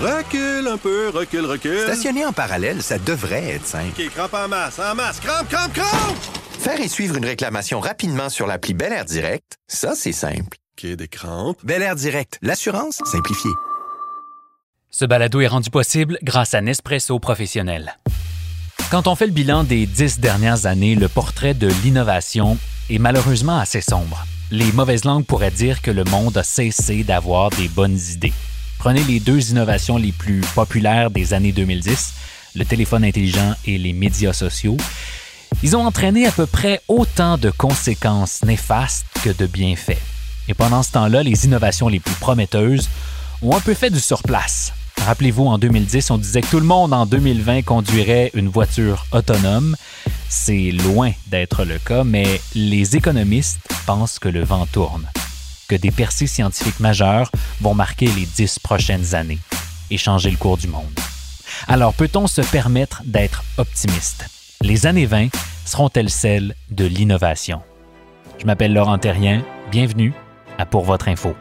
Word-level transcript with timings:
Recule 0.00 0.68
un 0.68 0.76
peu, 0.76 1.08
recule, 1.08 1.44
recule. 1.44 1.80
Stationner 1.80 2.24
en 2.24 2.32
parallèle, 2.32 2.82
ça 2.84 2.98
devrait 2.98 3.54
être 3.54 3.66
simple. 3.66 4.00
OK, 4.00 4.08
crampe 4.10 4.34
en 4.34 4.46
masse, 4.46 4.78
en 4.78 4.94
masse, 4.94 5.18
crampe, 5.18 5.48
crampe, 5.48 5.72
crampe! 5.72 6.16
Faire 6.60 6.80
et 6.80 6.86
suivre 6.86 7.16
une 7.16 7.24
réclamation 7.24 7.80
rapidement 7.80 8.28
sur 8.28 8.46
l'appli 8.46 8.74
Bel 8.74 8.92
Air 8.92 9.04
Direct, 9.04 9.56
ça, 9.66 9.94
c'est 9.96 10.12
simple. 10.12 10.56
OK, 10.78 10.86
des 10.86 11.08
crampes. 11.08 11.58
Bel 11.64 11.82
Air 11.82 11.96
Direct, 11.96 12.38
l'assurance 12.42 13.00
simplifiée. 13.10 13.50
Ce 14.90 15.04
balado 15.04 15.40
est 15.40 15.48
rendu 15.48 15.68
possible 15.68 16.16
grâce 16.22 16.54
à 16.54 16.60
Nespresso 16.60 17.18
Professionnel. 17.18 17.98
Quand 18.92 19.08
on 19.08 19.16
fait 19.16 19.26
le 19.26 19.32
bilan 19.32 19.64
des 19.64 19.84
dix 19.86 20.20
dernières 20.20 20.66
années, 20.66 20.94
le 20.94 21.08
portrait 21.08 21.54
de 21.54 21.66
l'innovation 21.82 22.56
est 22.88 23.00
malheureusement 23.00 23.58
assez 23.58 23.80
sombre. 23.80 24.24
Les 24.52 24.70
mauvaises 24.72 25.04
langues 25.04 25.26
pourraient 25.26 25.50
dire 25.50 25.82
que 25.82 25.90
le 25.90 26.04
monde 26.04 26.38
a 26.38 26.44
cessé 26.44 27.02
d'avoir 27.02 27.50
des 27.50 27.68
bonnes 27.68 27.98
idées. 28.12 28.32
Prenez 28.78 29.02
les 29.04 29.18
deux 29.18 29.50
innovations 29.50 29.96
les 29.96 30.12
plus 30.12 30.40
populaires 30.54 31.10
des 31.10 31.34
années 31.34 31.52
2010, 31.52 32.14
le 32.54 32.64
téléphone 32.64 33.04
intelligent 33.04 33.54
et 33.66 33.76
les 33.76 33.92
médias 33.92 34.32
sociaux. 34.32 34.76
Ils 35.62 35.76
ont 35.76 35.84
entraîné 35.84 36.26
à 36.26 36.30
peu 36.30 36.46
près 36.46 36.80
autant 36.86 37.38
de 37.38 37.50
conséquences 37.50 38.44
néfastes 38.44 39.06
que 39.24 39.30
de 39.30 39.46
bienfaits. 39.46 39.98
Et 40.48 40.54
pendant 40.54 40.82
ce 40.82 40.92
temps-là, 40.92 41.22
les 41.22 41.44
innovations 41.44 41.88
les 41.88 41.98
plus 41.98 42.14
prometteuses 42.14 42.88
ont 43.42 43.56
un 43.56 43.60
peu 43.60 43.74
fait 43.74 43.90
du 43.90 44.00
surplace. 44.00 44.72
Rappelez-vous, 45.04 45.46
en 45.46 45.58
2010, 45.58 46.10
on 46.10 46.18
disait 46.18 46.42
que 46.42 46.48
tout 46.48 46.60
le 46.60 46.66
monde 46.66 46.92
en 46.92 47.06
2020 47.06 47.62
conduirait 47.62 48.30
une 48.34 48.48
voiture 48.48 49.06
autonome. 49.12 49.76
C'est 50.28 50.70
loin 50.70 51.12
d'être 51.28 51.64
le 51.64 51.78
cas, 51.78 52.04
mais 52.04 52.40
les 52.54 52.96
économistes 52.96 53.60
pensent 53.86 54.18
que 54.18 54.28
le 54.28 54.44
vent 54.44 54.66
tourne, 54.66 55.06
que 55.68 55.76
des 55.76 55.90
percées 55.90 56.26
scientifiques 56.26 56.80
majeures 56.80 57.30
vont 57.60 57.74
marquer 57.74 58.06
les 58.06 58.26
dix 58.26 58.58
prochaines 58.58 59.14
années 59.14 59.38
et 59.90 59.98
changer 59.98 60.30
le 60.30 60.36
cours 60.36 60.56
du 60.56 60.66
monde. 60.66 60.98
Alors, 61.66 61.94
peut-on 61.94 62.26
se 62.26 62.40
permettre 62.40 63.02
d'être 63.04 63.44
optimiste? 63.56 64.26
Les 64.62 64.86
années 64.86 65.06
20 65.06 65.28
seront-elles 65.64 66.10
celles 66.10 66.54
de 66.70 66.84
l'innovation? 66.84 67.60
Je 68.38 68.46
m'appelle 68.46 68.72
Laurent 68.72 68.98
Terrien. 68.98 69.42
Bienvenue 69.70 70.12
à 70.58 70.66
Pour 70.66 70.84
votre 70.84 71.08
info. 71.08 71.34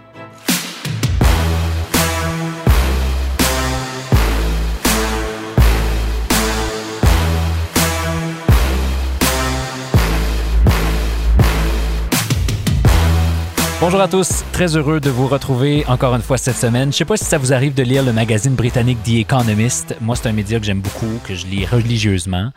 Bonjour 13.80 14.02
à 14.02 14.08
tous, 14.08 14.44
très 14.54 14.76
heureux 14.76 15.00
de 15.00 15.12
vous 15.12 15.28
retrouver 15.28 15.86
encore 15.88 16.16
une 16.16 16.24
fois 16.24 16.40
cette 16.40 16.56
semaine. 16.56 16.86
Je 16.86 16.88
ne 16.88 16.92
sais 16.94 17.06
pas 17.06 17.16
si 17.16 17.26
ça 17.26 17.38
vous 17.38 17.54
arrive 17.54 17.76
de 17.76 17.84
lire 17.84 18.04
le 18.04 18.12
magazine 18.12 18.56
britannique 18.56 18.98
The 19.04 19.20
Economist. 19.20 19.96
Moi, 20.02 20.16
c'est 20.16 20.28
un 20.28 20.32
média 20.32 20.60
que 20.60 20.66
j'aime 20.66 20.82
beaucoup, 20.82 21.20
que 21.24 21.36
je 21.36 21.46
lis 21.46 21.64
religieusement. 21.64 22.50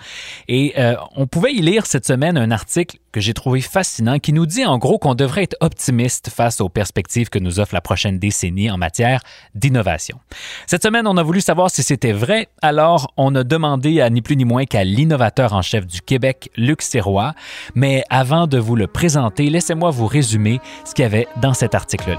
Et 0.49 0.73
euh, 0.79 0.95
on 1.17 1.27
pouvait 1.27 1.53
y 1.53 1.61
lire 1.61 1.85
cette 1.85 2.07
semaine 2.07 2.39
un 2.39 2.51
article 2.51 2.97
que 3.13 3.21
j'ai 3.21 3.35
trouvé 3.35 3.61
fascinant 3.61 4.19
qui 4.19 4.33
nous 4.33 4.47
dit 4.47 4.65
en 4.65 4.79
gros 4.79 4.99
qu'on 4.99 5.15
devrait 5.15 5.43
être 5.43 5.57
optimiste 5.61 6.31
face 6.31 6.61
aux 6.61 6.69
perspectives 6.69 7.29
que 7.29 7.39
nous 7.39 7.61
offre 7.61 7.75
la 7.75 7.81
prochaine 7.81 8.19
décennie 8.19 8.71
en 8.71 8.79
matière 8.79 9.21
d'innovation. 9.55 10.19
Cette 10.67 10.83
semaine, 10.83 11.07
on 11.07 11.17
a 11.17 11.23
voulu 11.23 11.41
savoir 11.41 11.71
si 11.71 11.83
c'était 11.83 12.13
vrai, 12.13 12.49
alors 12.63 13.13
on 13.17 13.35
a 13.35 13.45
demandé 13.45 14.01
à 14.01 14.11
ni 14.11 14.23
plus 14.23 14.37
ni 14.37 14.45
moins 14.45 14.65
qu'à 14.65 14.85
l'innovateur 14.85 15.53
en 15.53 15.63
chef 15.63 15.87
du 15.87 16.01
Québec, 16.01 16.51
Luc 16.57 16.83
Serrois. 16.83 17.35
Mais 17.75 18.05
avant 18.11 18.47
de 18.47 18.59
vous 18.59 18.77
le 18.77 18.87
présenter, 18.87 19.51
laissez-moi 19.51 19.91
vous 19.91 20.07
résumer 20.07 20.61
ce 20.85 20.95
qu'il 20.95 21.03
y 21.03 21.07
dans 21.41 21.55
cet 21.55 21.75
article-là. 21.75 22.19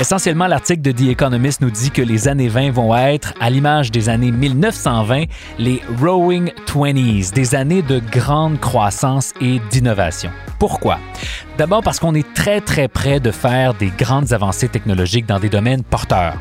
Essentiellement, 0.00 0.48
l'article 0.48 0.82
de 0.82 0.90
The 0.90 1.10
Economist 1.10 1.60
nous 1.60 1.70
dit 1.70 1.92
que 1.92 2.02
les 2.02 2.26
années 2.26 2.48
20 2.48 2.72
vont 2.72 2.96
être, 2.96 3.32
à 3.40 3.48
l'image 3.48 3.92
des 3.92 4.08
années 4.08 4.32
1920, 4.32 5.24
les 5.58 5.80
Rowing 6.00 6.50
Twenties, 6.66 7.30
des 7.32 7.54
années 7.54 7.82
de 7.82 8.00
grande 8.00 8.58
croissance 8.58 9.32
et 9.40 9.60
d'innovation. 9.70 10.30
Pourquoi? 10.58 10.98
D'abord 11.58 11.82
parce 11.82 12.00
qu'on 12.00 12.14
est 12.14 12.34
très 12.34 12.60
très 12.60 12.88
près 12.88 13.20
de 13.20 13.30
faire 13.30 13.74
des 13.74 13.92
grandes 13.96 14.32
avancées 14.32 14.68
technologiques 14.68 15.26
dans 15.26 15.38
des 15.38 15.48
domaines 15.48 15.84
porteurs 15.84 16.34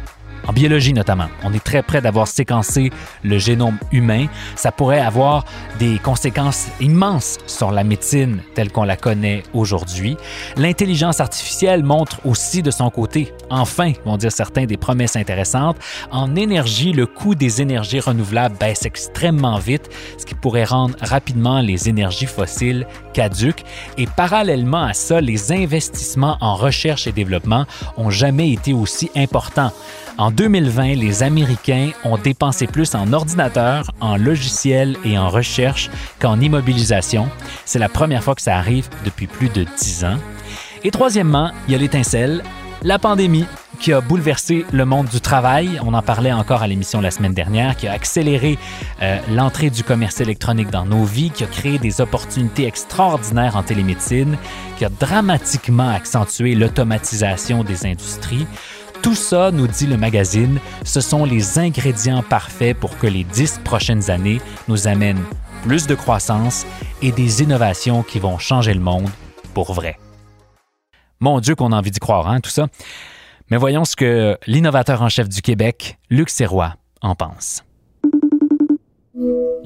en 0.47 0.53
biologie 0.53 0.93
notamment. 0.93 1.27
On 1.43 1.53
est 1.53 1.63
très 1.63 1.81
près 1.83 2.01
d'avoir 2.01 2.27
séquencé 2.27 2.91
le 3.23 3.37
génome 3.37 3.77
humain. 3.91 4.27
Ça 4.55 4.71
pourrait 4.71 4.99
avoir 4.99 5.45
des 5.79 5.99
conséquences 5.99 6.67
immenses 6.79 7.37
sur 7.47 7.71
la 7.71 7.83
médecine 7.83 8.41
telle 8.55 8.71
qu'on 8.71 8.83
la 8.83 8.97
connaît 8.97 9.43
aujourd'hui. 9.53 10.17
L'intelligence 10.57 11.19
artificielle 11.19 11.83
montre 11.83 12.19
aussi 12.25 12.61
de 12.61 12.71
son 12.71 12.89
côté, 12.89 13.33
enfin, 13.49 13.93
vont 14.05 14.17
dire 14.17 14.31
certains, 14.31 14.65
des 14.65 14.77
promesses 14.77 15.15
intéressantes. 15.15 15.77
En 16.11 16.35
énergie, 16.35 16.93
le 16.93 17.05
coût 17.05 17.35
des 17.35 17.61
énergies 17.61 17.99
renouvelables 17.99 18.57
baisse 18.57 18.85
extrêmement 18.85 19.57
vite, 19.57 19.89
ce 20.17 20.25
qui 20.25 20.35
pourrait 20.35 20.63
rendre 20.63 20.95
rapidement 21.01 21.59
les 21.59 21.89
énergies 21.89 22.25
fossiles 22.25 22.85
caduques. 23.13 23.63
Et 23.97 24.07
parallèlement 24.07 24.83
à 24.83 24.93
ça, 24.93 25.21
les 25.21 25.51
investissements 25.51 26.37
en 26.41 26.55
recherche 26.55 27.07
et 27.07 27.11
développement 27.11 27.65
ont 27.95 28.09
jamais 28.09 28.51
été 28.51 28.73
aussi 28.73 29.09
importants. 29.15 29.71
En 30.17 30.29
2020, 30.29 30.95
les 30.95 31.23
Américains 31.23 31.89
ont 32.03 32.17
dépensé 32.17 32.67
plus 32.67 32.93
en 32.93 33.13
ordinateurs, 33.13 33.91
en 33.99 34.15
logiciels 34.17 34.95
et 35.05 35.17
en 35.17 35.29
recherche 35.29 35.89
qu'en 36.19 36.39
immobilisation. 36.39 37.29
C'est 37.65 37.79
la 37.79 37.89
première 37.89 38.23
fois 38.23 38.35
que 38.35 38.41
ça 38.41 38.57
arrive 38.57 38.89
depuis 39.05 39.27
plus 39.27 39.49
de 39.49 39.65
dix 39.77 40.03
ans. 40.03 40.17
Et 40.83 40.91
troisièmement, 40.91 41.51
il 41.67 41.71
y 41.71 41.75
a 41.75 41.79
l'étincelle, 41.79 42.43
la 42.83 42.99
pandémie 42.99 43.45
qui 43.79 43.93
a 43.93 44.01
bouleversé 44.01 44.65
le 44.71 44.85
monde 44.85 45.07
du 45.07 45.21
travail. 45.21 45.79
On 45.83 45.93
en 45.93 46.01
parlait 46.01 46.31
encore 46.31 46.61
à 46.61 46.67
l'émission 46.67 47.01
la 47.01 47.11
semaine 47.11 47.33
dernière, 47.33 47.75
qui 47.75 47.87
a 47.87 47.91
accéléré 47.91 48.57
euh, 49.01 49.19
l'entrée 49.31 49.69
du 49.69 49.83
commerce 49.83 50.21
électronique 50.21 50.69
dans 50.69 50.85
nos 50.85 51.03
vies, 51.03 51.31
qui 51.31 51.43
a 51.43 51.47
créé 51.47 51.77
des 51.79 52.01
opportunités 52.01 52.65
extraordinaires 52.65 53.55
en 53.55 53.63
télémédecine, 53.63 54.37
qui 54.77 54.85
a 54.85 54.89
dramatiquement 54.89 55.89
accentué 55.89 56.55
l'automatisation 56.55 57.63
des 57.63 57.85
industries. 57.85 58.47
Tout 59.01 59.15
ça, 59.15 59.51
nous 59.51 59.67
dit 59.67 59.87
le 59.87 59.97
magazine, 59.97 60.59
ce 60.85 61.01
sont 61.01 61.25
les 61.25 61.59
ingrédients 61.59 62.23
parfaits 62.23 62.77
pour 62.77 62.97
que 62.97 63.07
les 63.07 63.25
dix 63.25 63.59
prochaines 63.63 64.09
années 64.09 64.39
nous 64.69 64.87
amènent 64.87 65.23
plus 65.63 65.87
de 65.87 65.95
croissance 65.95 66.65
et 67.01 67.11
des 67.11 67.41
innovations 67.41 68.03
qui 68.03 68.19
vont 68.19 68.37
changer 68.37 68.73
le 68.73 68.79
monde 68.79 69.09
pour 69.53 69.73
vrai. 69.73 69.97
Mon 71.19 71.39
Dieu 71.39 71.55
qu'on 71.55 71.71
a 71.71 71.77
envie 71.77 71.91
d'y 71.91 71.99
croire, 71.99 72.27
hein, 72.27 72.41
tout 72.41 72.49
ça. 72.49 72.67
Mais 73.49 73.57
voyons 73.57 73.85
ce 73.85 73.95
que 73.95 74.37
l'innovateur 74.47 75.01
en 75.01 75.09
chef 75.09 75.29
du 75.29 75.41
Québec, 75.41 75.97
Luc 76.09 76.29
Serrois, 76.29 76.75
en 77.01 77.15
pense. 77.15 77.63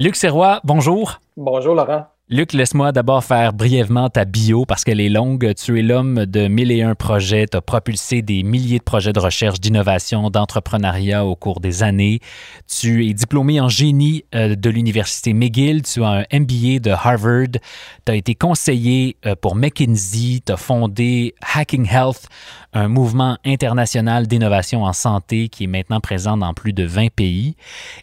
Luc 0.00 0.16
Serrois, 0.16 0.60
bonjour. 0.64 1.20
Bonjour 1.36 1.74
Laurent. 1.74 2.06
Luc, 2.30 2.52
laisse-moi 2.52 2.92
d'abord 2.92 3.24
faire 3.24 3.54
brièvement 3.54 4.10
ta 4.10 4.26
bio 4.26 4.66
parce 4.66 4.84
qu'elle 4.84 5.00
est 5.00 5.08
longue. 5.08 5.54
Tu 5.54 5.78
es 5.78 5.82
l'homme 5.82 6.26
de 6.26 6.46
mille 6.46 6.70
et 6.70 6.82
un 6.82 6.94
projets. 6.94 7.46
Tu 7.46 7.56
as 7.56 7.62
propulsé 7.62 8.20
des 8.20 8.42
milliers 8.42 8.80
de 8.80 8.84
projets 8.84 9.14
de 9.14 9.18
recherche, 9.18 9.60
d'innovation, 9.60 10.28
d'entrepreneuriat 10.28 11.24
au 11.24 11.36
cours 11.36 11.60
des 11.60 11.82
années. 11.82 12.20
Tu 12.66 13.08
es 13.08 13.14
diplômé 13.14 13.62
en 13.62 13.70
génie 13.70 14.26
euh, 14.34 14.56
de 14.56 14.68
l'Université 14.68 15.32
McGill. 15.32 15.80
Tu 15.80 16.04
as 16.04 16.08
un 16.08 16.24
MBA 16.30 16.80
de 16.80 16.90
Harvard. 16.90 17.62
Tu 18.04 18.12
as 18.12 18.16
été 18.16 18.34
conseiller 18.34 19.16
euh, 19.24 19.34
pour 19.34 19.56
McKinsey. 19.56 20.42
Tu 20.44 20.52
as 20.52 20.58
fondé 20.58 21.34
Hacking 21.54 21.88
Health, 21.90 22.28
un 22.74 22.88
mouvement 22.88 23.38
international 23.46 24.26
d'innovation 24.26 24.84
en 24.84 24.92
santé 24.92 25.48
qui 25.48 25.64
est 25.64 25.68
maintenant 25.68 26.00
présent 26.00 26.36
dans 26.36 26.52
plus 26.52 26.74
de 26.74 26.84
20 26.84 27.08
pays. 27.08 27.56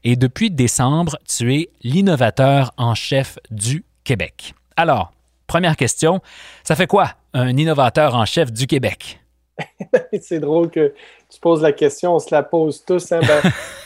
Et 0.03 0.15
depuis 0.15 0.49
décembre, 0.49 1.15
tu 1.27 1.53
es 1.53 1.69
l'innovateur 1.83 2.71
en 2.77 2.95
chef 2.95 3.37
du 3.51 3.85
Québec. 4.05 4.53
Alors, 4.77 5.11
première 5.47 5.75
question, 5.75 6.21
ça 6.63 6.75
fait 6.75 6.87
quoi 6.87 7.09
un 7.33 7.57
innovateur 7.57 8.15
en 8.15 8.23
chef 8.25 8.53
du 8.53 8.67
Québec? 8.67 9.19
c'est 10.21 10.39
drôle 10.39 10.69
que 10.69 10.93
tu 11.29 11.39
poses 11.39 11.61
la 11.61 11.71
question, 11.71 12.15
on 12.15 12.19
se 12.19 12.33
la 12.33 12.43
pose 12.43 12.83
tous. 12.85 13.11
Hein. 13.11 13.21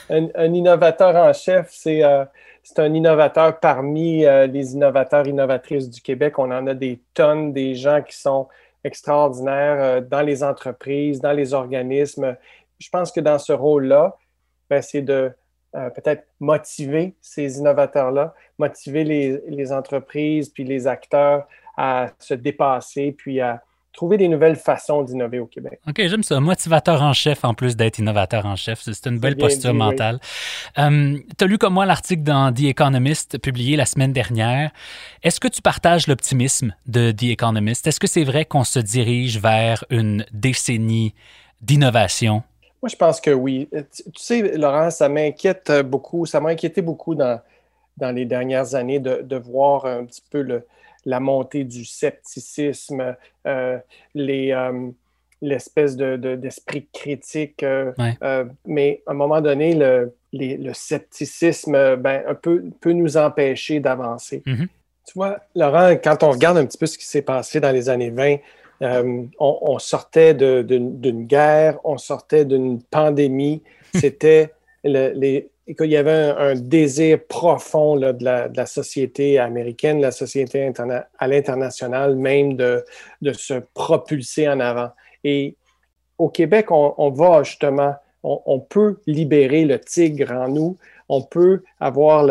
Ben, 0.09 0.29
un, 0.35 0.53
innovateur 0.53 1.15
en 1.15 1.33
chef, 1.33 1.69
c'est 1.71 2.03
euh, 2.03 2.25
un 2.77 2.93
innovateur 2.93 3.59
parmi 3.59 4.25
euh, 4.25 4.47
les 4.47 4.73
innovateurs, 4.73 5.27
innovatrices 5.27 5.89
du 5.89 6.01
Québec. 6.01 6.37
On 6.37 6.51
en 6.51 6.67
a 6.67 6.73
des 6.73 6.99
tonnes, 7.13 7.53
des 7.53 7.75
gens 7.75 8.01
qui 8.01 8.17
sont 8.17 8.47
extraordinaires 8.83 9.77
euh, 9.79 10.01
dans 10.01 10.21
les 10.21 10.43
entreprises, 10.43 11.19
dans 11.21 11.33
les 11.33 11.53
organismes. 11.53 12.35
Je 12.79 12.89
pense 12.89 13.11
que 13.11 13.19
dans 13.19 13.39
ce 13.39 13.53
rôle-là, 13.53 14.17
ben, 14.69 14.81
c'est 14.81 15.01
de 15.01 15.31
euh, 15.75 15.89
peut-être 15.91 16.25
motiver 16.39 17.13
ces 17.21 17.59
innovateurs-là, 17.59 18.33
motiver 18.57 19.03
les, 19.03 19.71
entreprises 19.71 20.49
puis 20.49 20.63
les 20.63 20.87
acteurs 20.87 21.47
à 21.77 22.07
se 22.17 22.33
dépasser 22.33 23.11
puis 23.15 23.39
à 23.39 23.61
trouver 23.93 24.17
des 24.17 24.27
nouvelles 24.29 24.55
façons 24.55 25.03
d'innover 25.03 25.37
au 25.39 25.45
Québec. 25.45 25.79
OK, 25.87 25.95
j'aime 25.97 26.23
ça. 26.23 26.39
Motivateur 26.39 27.03
en 27.03 27.13
chef 27.13 27.45
en 27.45 27.53
plus 27.53 27.75
d'être 27.75 27.99
innovateur 27.99 28.47
en 28.47 28.55
chef. 28.55 28.79
C'est 28.81 29.05
une 29.05 29.19
belle 29.19 29.37
posture 29.37 29.75
mentale. 29.75 30.19
Euh, 30.79 31.19
tu 31.37 31.43
as 31.43 31.47
lu 31.47 31.59
comme 31.59 31.73
moi 31.75 31.85
l'article 31.85 32.23
dans 32.23 32.51
The 32.51 32.63
Economist 32.63 33.37
publié 33.37 33.75
la 33.75 33.85
semaine 33.85 34.13
dernière. 34.13 34.71
Est-ce 35.21 35.39
que 35.39 35.47
tu 35.47 35.61
partages 35.61 36.07
l'optimisme 36.07 36.73
de 36.87 37.11
The 37.11 37.25
Economist? 37.25 37.85
Est-ce 37.85 37.99
que 37.99 38.07
c'est 38.07 38.23
vrai 38.23 38.45
qu'on 38.45 38.63
se 38.63 38.79
dirige 38.79 39.39
vers 39.39 39.83
une 39.91 40.25
décennie 40.31 41.13
d'innovation 41.61 42.41
Moi, 42.81 42.89
je 42.89 42.95
pense 42.95 43.19
que 43.19 43.31
oui. 43.31 43.69
Tu, 43.71 44.03
sais, 44.15 44.57
Laurent, 44.57 44.89
ça 44.89 45.09
m'inquiète 45.09 45.71
beaucoup, 45.85 46.25
ça 46.25 46.39
m'a 46.39 46.49
inquiété 46.49 46.81
beaucoup 46.81 47.15
dans, 47.15 47.41
dans 47.97 48.11
les 48.11 48.25
dernières 48.25 48.75
années 48.75 48.99
de, 48.99 49.21
de 49.21 49.35
voir 49.35 49.85
un 49.85 50.05
petit 50.05 50.23
peu 50.29 50.41
le, 50.41 50.65
la 51.05 51.19
montée 51.19 51.63
du 51.63 51.85
scepticisme, 51.85 53.15
euh, 53.45 53.77
les, 54.13 54.51
euh, 54.51 54.89
l'espèce 55.41 55.95
de, 55.95 56.15
d'esprit 56.35 56.87
critique. 56.91 57.63
Euh, 57.63 58.45
mais 58.65 59.01
à 59.07 59.11
un 59.11 59.15
moment 59.15 59.41
donné, 59.41 59.75
le, 59.75 60.13
le 60.33 60.73
scepticisme 60.73 61.95
ben, 61.97 62.23
un 62.27 62.35
peu, 62.35 62.63
peut 62.81 62.93
nous 62.93 63.17
empêcher 63.17 63.79
d'avancer. 63.79 64.43
Mm-hmm. 64.45 64.67
Tu 65.05 65.13
vois, 65.15 65.39
Laurent, 65.55 65.95
quand 66.03 66.23
on 66.23 66.31
regarde 66.31 66.57
un 66.57 66.65
petit 66.65 66.77
peu 66.77 66.85
ce 66.85 66.97
qui 66.97 67.05
s'est 67.05 67.23
passé 67.23 67.59
dans 67.59 67.71
les 67.71 67.89
années 67.89 68.11
20, 68.11 68.37
on, 68.81 69.79
sortait 69.79 70.33
d'une 70.33 71.25
guerre, 71.25 71.79
on 71.83 71.97
sortait 71.97 72.45
d'une 72.45 72.81
pandémie. 72.81 73.61
C'était 73.93 74.53
les, 74.83 75.49
il 75.77 75.91
y 75.91 75.97
avait 75.97 76.11
un, 76.11 76.55
désir 76.55 77.19
profond 77.27 77.95
de, 77.95 78.23
la, 78.23 78.65
société 78.65 79.37
américaine, 79.37 79.97
de 79.97 80.03
la 80.03 80.11
société 80.11 80.71
à 81.19 81.27
l'international 81.27 82.15
même 82.15 82.55
de, 82.55 82.83
se 83.33 83.61
propulser 83.73 84.47
en 84.49 84.59
avant. 84.59 84.89
Et 85.23 85.55
au 86.17 86.29
Québec, 86.29 86.71
on, 86.71 87.09
va 87.11 87.43
justement, 87.43 87.95
on, 88.23 88.59
peut 88.59 88.99
libérer 89.05 89.65
le 89.65 89.79
tigre 89.79 90.31
en 90.31 90.47
nous, 90.47 90.77
on 91.09 91.23
peut 91.23 91.63
avoir 91.79 92.23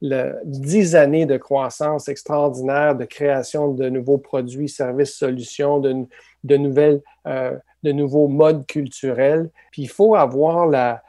le, 0.00 0.34
dix 0.44 0.96
années 0.96 1.26
de 1.26 1.36
croissance 1.36 2.08
extraordinaire, 2.08 2.96
de 2.96 3.04
création 3.04 3.68
de 3.68 3.88
nouveaux 3.88 4.18
produits, 4.18 4.68
services, 4.68 5.14
solutions, 5.14 5.78
de, 5.78 6.56
nouvelles, 6.56 7.02
euh, 7.26 7.56
de 7.82 7.92
nouveaux 7.92 8.26
modes 8.26 8.66
culturels. 8.66 9.50
Puis 9.70 9.82
il 9.82 9.88
faut 9.88 10.16
avoir 10.16 10.66
la 10.66 11.02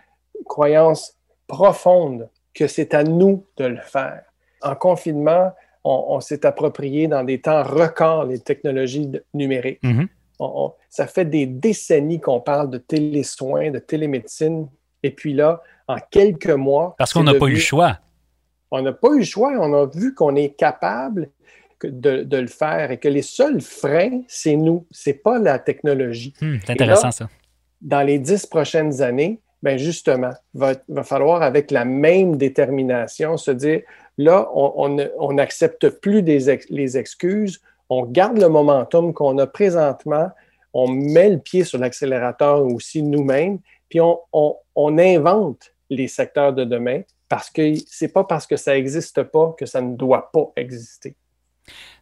croyance 0.46 1.18
profonde 1.48 2.30
que 2.54 2.68
c'est 2.68 2.94
à 2.94 3.04
nous 3.04 3.46
de 3.58 3.66
le 3.66 3.82
faire. 3.82 4.22
En 4.62 4.76
confinement, 4.76 5.52
on, 5.84 6.20
s'est 6.22 6.46
approprié 6.46 7.08
dans 7.08 7.24
des 7.24 7.42
temps 7.42 7.64
records 7.64 8.26
les 8.26 8.40
technologies 8.40 9.12
numériques. 9.34 9.84
Mm-hmm. 9.84 10.74
ça 10.90 11.08
fait 11.08 11.26
des 11.26 11.46
décennies 11.46 12.22
qu'on 12.22 12.40
parle 12.40 12.70
de 12.70 12.78
télésoins, 12.78 13.72
de 13.72 13.80
télémédecine. 13.80 14.70
Et 15.04 15.12
puis 15.12 15.34
là, 15.34 15.62
en 15.88 15.98
quelques 16.10 16.50
mois. 16.50 16.96
Parce 16.98 17.14
qu'on 17.14 17.24
n'a 17.24 17.36
pas 17.36 17.48
eu 17.48 17.54
le 17.54 17.60
choix. 17.60 18.00
On 18.72 18.82
n'a 18.82 18.94
pas 18.94 19.10
eu 19.10 19.20
le 19.20 19.26
choix. 19.26 19.52
On 19.60 19.74
a 19.74 19.86
vu 19.86 20.16
qu'on 20.16 20.36
est 20.36 20.56
capable 20.58 21.30
de, 21.84 22.38
le 22.38 22.48
faire 22.48 22.92
et 22.92 22.98
que 22.98 23.08
les 23.08 23.22
seuls 23.22 23.62
freins, 23.62 24.22
c'est 24.28 24.56
nous. 24.56 24.86
C'est 24.92 25.22
pas 25.22 25.40
la 25.40 25.60
technologie. 25.60 26.34
Hmm, 26.42 26.58
c'est 26.66 26.72
intéressant, 26.72 27.12
ça. 27.12 27.30
Dans 27.82 28.02
les 28.02 28.18
dix 28.18 28.46
prochaines 28.46 29.02
années, 29.02 29.42
ben 29.62 29.78
justement, 29.78 30.34
va, 30.54 30.74
va 30.88 31.04
falloir 31.04 31.42
avec 31.42 31.72
la 31.72 31.86
même 31.86 32.38
détermination 32.38 33.38
se 33.38 33.52
dire, 33.52 33.82
là, 34.18 34.50
on 34.54 35.34
n'accepte 35.34 35.90
plus 35.90 36.22
des 36.22 36.60
les 36.70 36.98
excuses, 36.98 37.62
on 37.90 38.04
garde 38.04 38.40
le 38.40 38.50
momentum 38.50 39.14
qu'on 39.14 39.38
a 39.38 39.48
présentement, 39.48 40.30
on 40.74 40.88
met 40.88 41.30
le 41.30 41.40
pied 41.40 41.64
sur 41.64 41.78
l'accélérateur 41.78 42.66
aussi 42.66 43.04
nous-mêmes, 43.04 43.60
puis 43.94 44.02
on, 44.02 44.18
on, 44.34 44.98
invente 44.98 45.72
les 45.92 46.08
secteurs 46.08 46.52
de 46.52 46.64
demain 46.64 47.02
parce 47.30 47.52
que 47.52 47.76
c'est 47.86 48.08
pas 48.08 48.24
parce 48.24 48.48
que 48.48 48.56
ça 48.56 48.74
n'existe 48.74 49.22
pas 49.22 49.54
que 49.56 49.68
ça 49.68 49.82
ne 49.82 49.96
doit 49.96 50.32
pas 50.32 50.52
exister. 50.56 51.16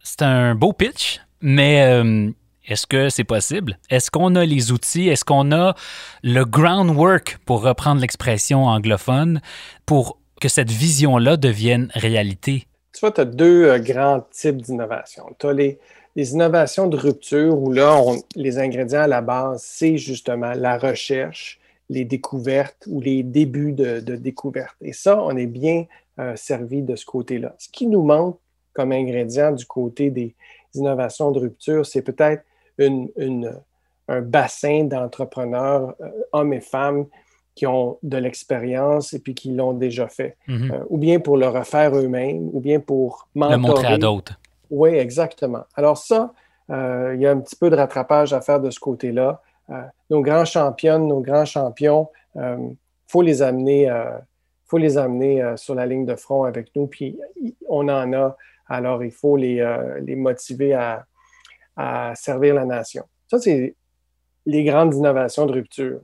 C'est 0.02 0.22
un 0.22 0.54
beau 0.54 0.72
pitch, 0.72 1.20
mais 1.42 1.82
euh, 1.82 2.30
est-ce 2.66 2.86
que 2.86 3.10
c'est 3.10 3.24
possible? 3.24 3.78
Est-ce 3.90 4.10
qu'on 4.10 4.36
a 4.36 4.46
les 4.46 4.72
outils? 4.72 5.10
Est-ce 5.10 5.26
qu'on 5.26 5.52
a 5.52 5.74
le 6.22 6.46
groundwork, 6.46 7.36
pour 7.44 7.60
reprendre 7.60 8.00
l'expression 8.00 8.64
anglophone, 8.64 9.42
pour 9.84 10.18
que 10.40 10.48
cette 10.48 10.70
vision-là 10.70 11.36
devienne 11.36 11.90
réalité? 11.94 12.66
Tu 12.94 13.00
vois, 13.00 13.12
tu 13.12 13.20
as 13.20 13.26
deux 13.26 13.66
euh, 13.66 13.78
grands 13.78 14.26
types 14.30 14.62
d'innovations. 14.62 15.26
Tu 15.38 15.46
as 15.46 15.52
les, 15.52 15.78
innovations 16.16 16.86
de 16.86 16.96
rupture 16.96 17.58
où 17.58 17.70
là, 17.70 18.02
les 18.34 18.58
ingrédients 18.58 19.02
à 19.02 19.06
la 19.08 19.20
base, 19.20 19.62
c'est 19.62 19.98
justement 19.98 20.54
la 20.54 20.78
recherche, 20.78 21.60
les 21.92 22.04
découvertes 22.06 22.84
ou 22.88 23.00
les 23.00 23.22
débuts 23.22 23.72
de, 23.72 24.00
découvertes. 24.16 24.76
Et 24.80 24.94
ça, 24.94 25.22
on 25.22 25.36
est 25.36 25.46
bien 25.46 25.84
euh, 26.18 26.34
servi 26.36 26.80
de 26.82 26.96
ce 26.96 27.04
côté-là. 27.04 27.54
Ce 27.58 27.68
qui 27.68 27.86
nous 27.86 28.02
manque 28.02 28.38
comme 28.72 28.92
ingrédient 28.92 29.52
du 29.52 29.66
côté 29.66 30.10
des 30.10 30.34
innovations 30.74 31.30
de 31.30 31.38
rupture, 31.38 31.84
c'est 31.84 32.00
peut-être 32.00 32.42
une, 32.78 33.10
un 34.08 34.22
bassin 34.22 34.84
d'entrepreneurs, 34.84 35.94
euh, 36.00 36.08
hommes 36.32 36.54
et 36.54 36.62
femmes, 36.62 37.04
qui 37.54 37.66
ont 37.66 37.98
de 38.02 38.16
l'expérience 38.16 39.12
et 39.12 39.18
puis 39.18 39.34
qui 39.34 39.52
l'ont 39.52 39.74
déjà 39.74 40.08
fait. 40.08 40.38
Mhm. 40.48 40.70
Euh, 40.72 40.84
ou 40.88 40.96
bien 40.96 41.20
pour 41.20 41.36
le 41.36 41.48
refaire 41.48 41.94
eux-mêmes, 41.94 42.48
ou 42.54 42.60
bien 42.60 42.80
pour 42.80 43.28
mentorer. 43.34 43.56
Le 43.56 43.60
montrer 43.60 43.86
à 43.88 43.98
d'autres. 43.98 44.40
Oui, 44.70 44.90
exactement. 44.94 45.64
Alors 45.76 45.98
ça, 45.98 46.32
il 46.70 47.20
y 47.20 47.26
a 47.26 47.30
un 47.30 47.40
petit 47.40 47.56
peu 47.56 47.68
de 47.68 47.76
rattrapage 47.76 48.32
à 48.32 48.40
faire 48.40 48.58
de 48.58 48.70
ce 48.70 48.80
côté-là. 48.80 49.42
Nos 50.10 50.20
grands 50.20 50.44
championnes, 50.44 51.06
nos 51.06 51.20
grands 51.20 51.44
champions, 51.44 52.08
il 52.36 52.76
faut 53.06 53.22
les 53.22 53.42
amener, 53.42 53.90
faut 54.66 54.78
les 54.78 54.98
amener 54.98 55.54
sur 55.56 55.74
la 55.74 55.86
ligne 55.86 56.04
de 56.04 56.14
front 56.14 56.44
avec 56.44 56.74
nous. 56.74 56.86
Puis 56.86 57.18
on 57.68 57.88
en 57.88 58.12
a. 58.12 58.36
Alors, 58.68 59.04
il 59.04 59.10
faut 59.10 59.36
les, 59.36 59.64
les 60.00 60.16
motiver 60.16 60.74
à, 60.74 61.06
à 61.76 62.14
servir 62.14 62.54
la 62.54 62.64
nation. 62.64 63.04
Ça, 63.28 63.38
c'est 63.38 63.74
les 64.46 64.64
grandes 64.64 64.94
innovations 64.94 65.46
de 65.46 65.52
rupture. 65.52 66.00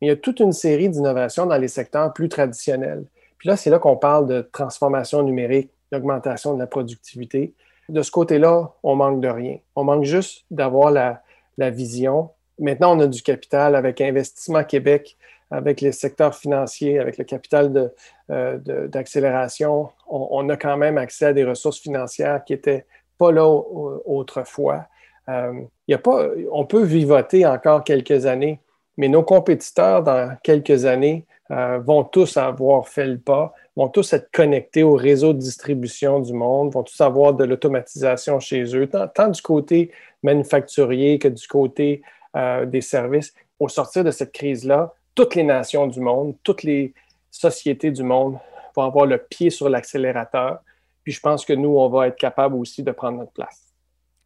Il 0.00 0.08
y 0.08 0.10
a 0.10 0.16
toute 0.16 0.40
une 0.40 0.52
série 0.52 0.88
d'innovations 0.88 1.46
dans 1.46 1.56
les 1.56 1.68
secteurs 1.68 2.12
plus 2.12 2.28
traditionnels. 2.28 3.04
Puis 3.38 3.48
là, 3.48 3.56
c'est 3.56 3.70
là 3.70 3.78
qu'on 3.78 3.96
parle 3.96 4.26
de 4.26 4.48
transformation 4.52 5.22
numérique, 5.22 5.70
d'augmentation 5.90 6.54
de 6.54 6.58
la 6.58 6.66
productivité. 6.66 7.54
De 7.88 8.02
ce 8.02 8.10
côté-là, 8.10 8.72
on 8.82 8.96
manque 8.96 9.20
de 9.20 9.28
rien. 9.28 9.58
On 9.74 9.84
manque 9.84 10.04
juste 10.04 10.44
d'avoir 10.50 10.90
la, 10.90 11.22
vision. 11.70 12.30
Maintenant, 12.58 12.96
on 12.96 13.00
a 13.00 13.06
du 13.06 13.22
capital 13.22 13.74
avec 13.74 14.00
Investissement 14.00 14.64
Québec, 14.64 15.16
avec 15.50 15.80
les 15.80 15.92
secteurs 15.92 16.34
financiers, 16.34 16.98
avec 16.98 17.18
le 17.18 17.24
capital 17.24 17.92
d'accélération. 18.28 19.84
De, 19.84 19.88
on, 20.08 20.28
on, 20.30 20.48
a 20.48 20.56
quand 20.56 20.76
même 20.76 20.98
accès 20.98 21.26
à 21.26 21.32
des 21.32 21.44
ressources 21.44 21.80
financières 21.80 22.42
qui 22.44 22.54
n'étaient 22.54 22.86
pas 23.18 23.32
là 23.32 23.46
autrefois. 23.46 24.86
Euh, 25.28 25.52
y 25.88 25.94
a 25.94 25.98
pas, 25.98 26.28
on 26.50 26.64
peut 26.64 26.82
vivoter 26.82 27.46
encore 27.46 27.84
quelques 27.84 28.26
années, 28.26 28.60
mais 28.96 29.08
nos 29.08 29.22
compétiteurs 29.22 30.02
dans 30.02 30.36
quelques 30.42 30.84
années 30.84 31.26
euh, 31.50 31.78
vont 31.78 32.04
tous 32.04 32.36
avoir 32.36 32.88
fait 32.88 33.06
le 33.06 33.18
pas, 33.18 33.52
vont 33.76 33.88
tous 33.88 34.12
être 34.12 34.30
connectés 34.32 34.82
au 34.82 34.94
réseau 34.94 35.32
de 35.32 35.38
distribution 35.38 36.20
du 36.20 36.32
monde, 36.32 36.72
vont 36.72 36.82
tous 36.82 37.00
avoir 37.00 37.34
de 37.34 37.44
l'automatisation 37.44 38.40
chez 38.40 38.64
eux, 38.76 38.88
tant, 38.88 39.28
du 39.28 39.42
côté 39.42 39.90
manufacturier 40.22 41.18
que 41.18 41.28
du 41.28 41.46
côté 41.46 42.02
euh, 42.36 42.66
des 42.66 42.80
services. 42.80 43.34
Au 43.58 43.68
sortir 43.68 44.04
de 44.04 44.10
cette 44.10 44.32
crise-là, 44.32 44.94
toutes 45.14 45.34
les 45.34 45.42
nations 45.42 45.86
du 45.86 46.00
monde, 46.00 46.34
toutes 46.42 46.62
les 46.62 46.94
sociétés 47.30 47.90
du 47.90 48.02
monde 48.02 48.38
vont 48.74 48.84
avoir 48.84 49.06
le 49.06 49.18
pied 49.18 49.50
sur 49.50 49.68
l'accélérateur. 49.68 50.60
Puis 51.04 51.12
je 51.12 51.20
pense 51.20 51.44
que 51.44 51.52
nous, 51.52 51.76
on 51.76 51.88
va 51.88 52.08
être 52.08 52.16
capable 52.16 52.54
aussi 52.54 52.82
de 52.82 52.92
prendre 52.92 53.18
notre 53.18 53.32
place. 53.32 53.72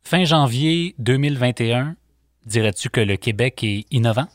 Fin 0.04 0.24
janvier 0.24 0.94
2021, 0.98 1.96
dirais-tu 2.44 2.90
que 2.90 3.00
le 3.00 3.16
Québec 3.16 3.64
est 3.64 3.86
innovant? 3.90 4.26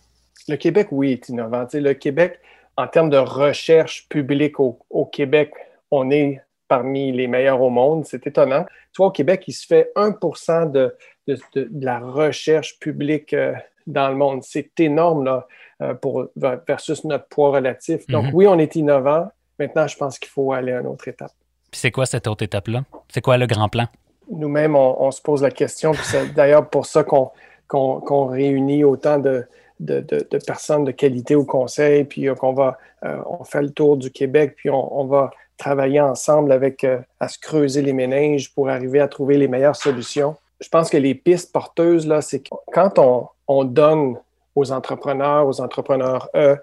Le 0.47 0.57
Québec, 0.57 0.87
oui, 0.91 1.13
est 1.13 1.29
innovant. 1.29 1.65
le 1.73 1.93
Québec, 1.93 2.39
en 2.77 2.87
termes 2.87 3.09
de 3.09 3.17
recherche 3.17 4.07
publique 4.09 4.59
au, 4.59 5.05
Québec, 5.11 5.53
on 5.91 6.09
est 6.11 6.41
parmi 6.71 7.11
les 7.11 7.27
meilleurs 7.27 7.61
au 7.61 7.69
monde. 7.69 8.05
C'est 8.05 8.25
étonnant. 8.27 8.63
Tu 8.93 8.99
vois, 8.99 9.07
au 9.07 9.11
Québec, 9.11 9.43
il 9.45 9.51
se 9.51 9.67
fait 9.67 9.91
1 9.97 10.11
de, 10.67 10.95
de, 11.27 11.69
la 11.81 11.99
recherche 11.99 12.79
publique 12.79 13.33
euh, 13.33 13.53
dans 13.87 14.07
le 14.07 14.15
monde. 14.15 14.41
C'est 14.41 14.79
énorme 14.79 15.25
là, 15.25 15.47
euh, 15.81 15.95
pour, 15.95 16.27
versus 16.37 17.03
notre 17.03 17.27
poids 17.27 17.51
relatif. 17.51 18.07
Donc, 18.07 18.27
mhm. 18.27 18.31
oui, 18.33 18.47
on 18.47 18.57
est 18.57 18.73
innovant. 18.77 19.27
Maintenant, 19.59 19.85
je 19.85 19.97
pense 19.97 20.17
qu'il 20.17 20.29
faut 20.29 20.53
aller 20.53 20.71
à 20.71 20.79
une 20.79 20.87
autre 20.87 21.09
étape. 21.09 21.33
Puis 21.69 21.81
c'est 21.81 21.91
quoi 21.91 22.05
cette 22.05 22.25
autre 22.27 22.45
étape-là? 22.45 22.85
C'est 23.09 23.21
quoi 23.21 23.37
le 23.37 23.47
grand 23.47 23.67
plan? 23.67 23.87
nous-mêmes, 24.29 24.77
on, 24.77 25.11
se 25.11 25.21
pose 25.21 25.41
la 25.41 25.51
question. 25.51 25.91
C'est 25.93 26.33
d'ailleurs 26.33 26.69
pour 26.69 26.85
ça 26.85 27.03
qu'on 27.03 28.25
réunit 28.27 28.85
autant 28.85 29.19
de, 29.19 29.45
personnes 30.45 30.83
de 30.83 30.91
qualité 30.91 31.35
au 31.35 31.45
conseil, 31.45 32.03
puis 32.03 32.27
euh, 32.27 32.35
qu'on 32.35 32.53
va, 32.53 32.77
euh, 33.03 33.21
on 33.25 33.43
fait 33.43 33.61
le 33.61 33.71
tour 33.71 33.97
du 33.97 34.11
Québec, 34.11 34.55
puis 34.55 34.69
on, 34.69 35.05
va 35.05 35.31
travailler 35.57 36.01
ensemble 36.01 36.51
avec, 36.51 36.83
euh, 36.83 36.99
à 37.19 37.27
se 37.27 37.39
creuser 37.39 37.81
les 37.81 37.93
méninges 37.93 38.53
pour 38.53 38.69
arriver 38.69 38.99
à 38.99 39.07
trouver 39.07 39.37
les 39.37 39.47
meilleures 39.47 39.75
solutions. 39.75 40.35
Je 40.59 40.69
pense 40.69 40.89
que 40.89 40.97
les 40.97 41.15
pistes 41.15 41.51
porteuses, 41.51 42.05
là, 42.07 42.21
c'est 42.21 42.43
quand 42.73 42.99
on, 43.47 43.63
donne 43.65 44.17
aux 44.55 44.71
entrepreneurs, 44.71 45.45
aux 45.45 45.59
entrepreneurs, 45.59 46.29
eux, 46.35 46.57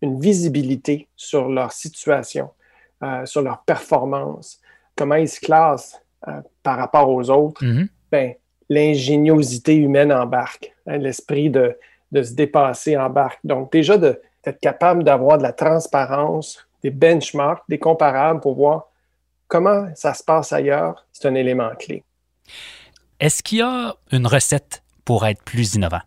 une 0.00 0.18
visibilité 0.18 1.06
sur 1.16 1.48
leur 1.48 1.72
situation, 1.72 2.48
sur 3.24 3.42
leur 3.42 3.62
performance, 3.64 4.60
comment 4.96 5.16
ils 5.16 5.28
se 5.28 5.40
classent, 5.40 6.00
par 6.62 6.78
rapport 6.78 7.10
aux 7.10 7.28
autres, 7.28 7.62
mm-hmm. 7.62 7.88
ben, 8.10 8.34
l'ingéniosité 8.68 9.74
humaine 9.76 10.12
embarque. 10.12 10.74
Hein, 10.86 10.98
l'esprit 10.98 11.50
de, 11.50 11.78
de 12.12 12.22
se 12.22 12.32
dépasser 12.34 12.96
en 12.96 13.10
barque. 13.10 13.40
Donc, 13.44 13.72
déjà, 13.72 13.96
d'être 13.96 14.60
capable 14.60 15.02
d'avoir 15.02 15.38
de 15.38 15.42
la 15.42 15.52
transparence, 15.52 16.66
des 16.82 16.90
benchmarks, 16.90 17.64
des 17.68 17.78
comparables 17.78 18.40
pour 18.40 18.54
voir 18.54 18.88
comment 19.48 19.88
ça 19.94 20.14
se 20.14 20.22
passe 20.22 20.52
ailleurs, 20.52 21.06
c'est 21.12 21.26
un 21.26 21.34
élément 21.34 21.70
clé. 21.78 22.02
Est-ce 23.18 23.42
qu'il 23.42 23.58
y 23.58 23.62
a 23.62 23.94
une 24.12 24.26
recette 24.26 24.82
pour 25.04 25.26
être 25.26 25.42
plus 25.42 25.74
innovant? 25.74 26.02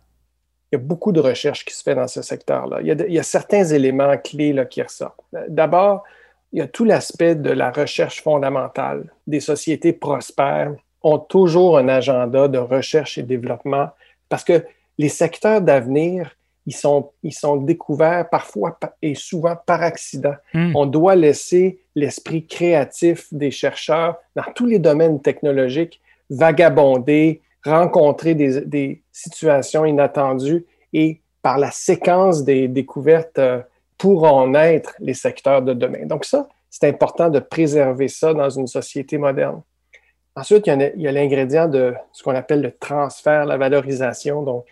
Il 0.70 0.76
y 0.76 0.78
a 0.78 0.84
beaucoup 0.84 1.12
de 1.12 1.20
recherches 1.20 1.64
qui 1.64 1.74
se 1.74 1.82
fait 1.82 1.94
dans 1.94 2.08
ce 2.08 2.22
secteur-là. 2.22 2.80
Il, 2.82 3.04
il, 3.08 3.14
y 3.14 3.18
a 3.18 3.22
certains 3.22 3.64
éléments 3.64 4.16
clés 4.18 4.52
là, 4.52 4.66
qui 4.66 4.82
ressortent. 4.82 5.24
D'abord, 5.48 6.04
il 6.52 6.58
y 6.58 6.62
a 6.62 6.68
tout 6.68 6.84
l'aspect 6.84 7.34
de 7.34 7.50
la 7.50 7.70
recherche 7.70 8.22
fondamentale. 8.22 9.12
Des 9.26 9.40
sociétés 9.40 9.92
prospères 9.92 10.74
ont 11.02 11.18
toujours 11.18 11.78
un 11.78 11.88
agenda 11.88 12.48
de 12.48 12.58
recherche 12.58 13.18
et 13.18 13.22
développement 13.22 13.90
parce 14.28 14.44
que 14.44 14.64
les 14.98 15.08
secteurs 15.08 15.60
d'avenir, 15.60 16.36
ils 16.66 16.74
sont, 16.74 17.10
ils 17.22 17.32
sont 17.32 17.56
découverts 17.56 18.28
parfois 18.28 18.78
et 19.00 19.14
souvent 19.14 19.56
par 19.64 19.82
accident. 19.82 20.34
Hmm. 20.52 20.72
On 20.74 20.86
doit 20.86 21.14
laisser 21.14 21.78
l'esprit 21.94 22.46
créatif 22.46 23.32
des 23.32 23.50
chercheurs 23.50 24.16
dans 24.36 24.44
tous 24.54 24.66
les 24.66 24.78
domaines 24.78 25.20
technologiques 25.20 26.00
vagabonder, 26.30 27.40
rencontrer 27.64 28.34
des, 28.34 29.02
situations 29.12 29.84
inattendues 29.84 30.64
et 30.92 31.20
par 31.42 31.58
la 31.58 31.70
séquence 31.70 32.44
des 32.44 32.68
découvertes 32.68 33.38
euh, 33.38 33.60
pourront 33.96 34.46
naître 34.46 34.94
les 35.00 35.14
secteurs 35.14 35.62
de 35.62 35.72
demain. 35.72 36.06
Donc 36.06 36.24
ça, 36.24 36.48
c'est 36.70 36.86
important 36.86 37.30
de 37.30 37.40
préserver 37.40 38.06
ça 38.06 38.32
dans 38.32 38.48
une 38.48 38.68
société 38.68 39.18
moderne. 39.18 39.60
Ensuite, 40.38 40.66
il 40.66 40.92
y 40.96 41.08
a, 41.08 41.12
l'ingrédient 41.12 41.68
de 41.68 41.94
ce 42.12 42.22
qu'on 42.22 42.34
appelle 42.34 42.60
le 42.60 42.72
transfert, 42.72 43.44
la 43.44 43.56
valorisation. 43.56 44.42
Donc, 44.42 44.64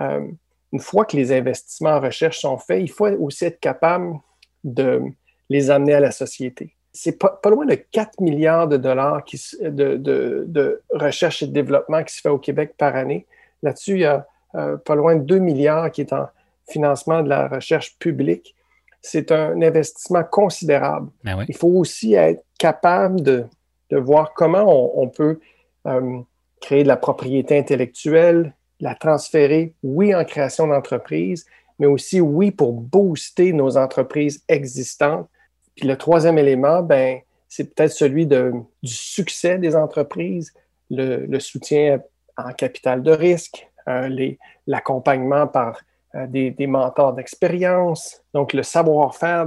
euh, 0.00 0.26
une 0.72 0.80
fois 0.80 1.04
que 1.04 1.16
les 1.16 1.32
investissements 1.32 1.90
en 1.90 2.00
recherche 2.00 2.40
sont 2.40 2.58
faits, 2.58 2.82
il 2.82 2.90
faut 2.90 3.06
aussi 3.06 3.46
être 3.46 3.60
capable 3.60 4.18
de 4.64 5.00
les 5.48 5.70
amener 5.70 5.94
à 5.94 6.00
la 6.00 6.10
société 6.10 6.76
c'est 6.96 7.18
pas, 7.18 7.38
loin 7.44 7.66
de 7.66 7.74
4 7.74 8.20
milliards 8.20 8.68
de 8.68 8.78
dollars 8.78 9.22
de, 9.60 10.82
recherche 10.90 11.42
et 11.42 11.46
de 11.46 11.52
développement 11.52 12.02
qui 12.02 12.14
se 12.14 12.20
fait 12.20 12.30
au 12.30 12.38
Québec 12.38 12.74
par 12.78 12.96
année. 12.96 13.26
Là-dessus, 13.62 13.92
il 13.92 14.00
y 14.00 14.04
a 14.06 14.26
euh, 14.54 14.76
pas 14.78 14.94
loin 14.94 15.16
de 15.16 15.22
2 15.22 15.38
milliards 15.38 15.90
qui 15.90 16.00
est 16.00 16.12
en 16.12 16.26
financement 16.68 17.22
de 17.22 17.28
la 17.28 17.48
recherche 17.48 17.98
publique. 17.98 18.54
C'est 19.02 19.30
un 19.30 19.60
investissement 19.60 20.24
considérable. 20.24 21.10
Ben 21.22 21.44
il 21.46 21.56
faut 21.56 21.68
aussi 21.68 22.14
être 22.14 22.42
capable 22.58 23.20
de, 23.20 23.44
voir 23.92 24.34
comment 24.34 25.00
on, 25.00 25.08
peut 25.08 25.38
euh, 25.86 26.18
créer 26.60 26.82
de 26.82 26.88
la 26.88 26.96
propriété 26.96 27.58
intellectuelle, 27.58 28.54
la 28.80 28.94
transférer, 28.94 29.74
oui, 29.82 30.14
en 30.14 30.24
création 30.24 30.66
d'entreprises, 30.66 31.46
mais 31.78 31.86
aussi, 31.86 32.20
oui, 32.20 32.50
pour 32.50 32.72
booster 32.72 33.52
nos 33.52 33.76
entreprises 33.76 34.42
existantes 34.48 35.28
puis 35.76 35.86
le 35.86 35.96
troisième 35.96 36.38
élément, 36.38 36.82
ben, 36.82 37.20
c'est 37.48 37.74
peut-être 37.74 37.92
celui 37.92 38.26
de, 38.26 38.52
du 38.82 38.92
succès 38.92 39.58
des 39.58 39.76
entreprises, 39.76 40.52
le, 40.90 41.38
soutien 41.38 42.00
en 42.36 42.52
capital 42.52 43.02
de 43.02 43.12
risque, 43.12 43.68
euh, 43.88 44.34
l'accompagnement 44.66 45.46
par 45.46 45.80
euh, 46.14 46.26
des, 46.26 46.66
mentors 46.66 47.12
d'expérience. 47.12 48.22
Donc, 48.32 48.52
le 48.52 48.62
savoir-faire 48.62 49.46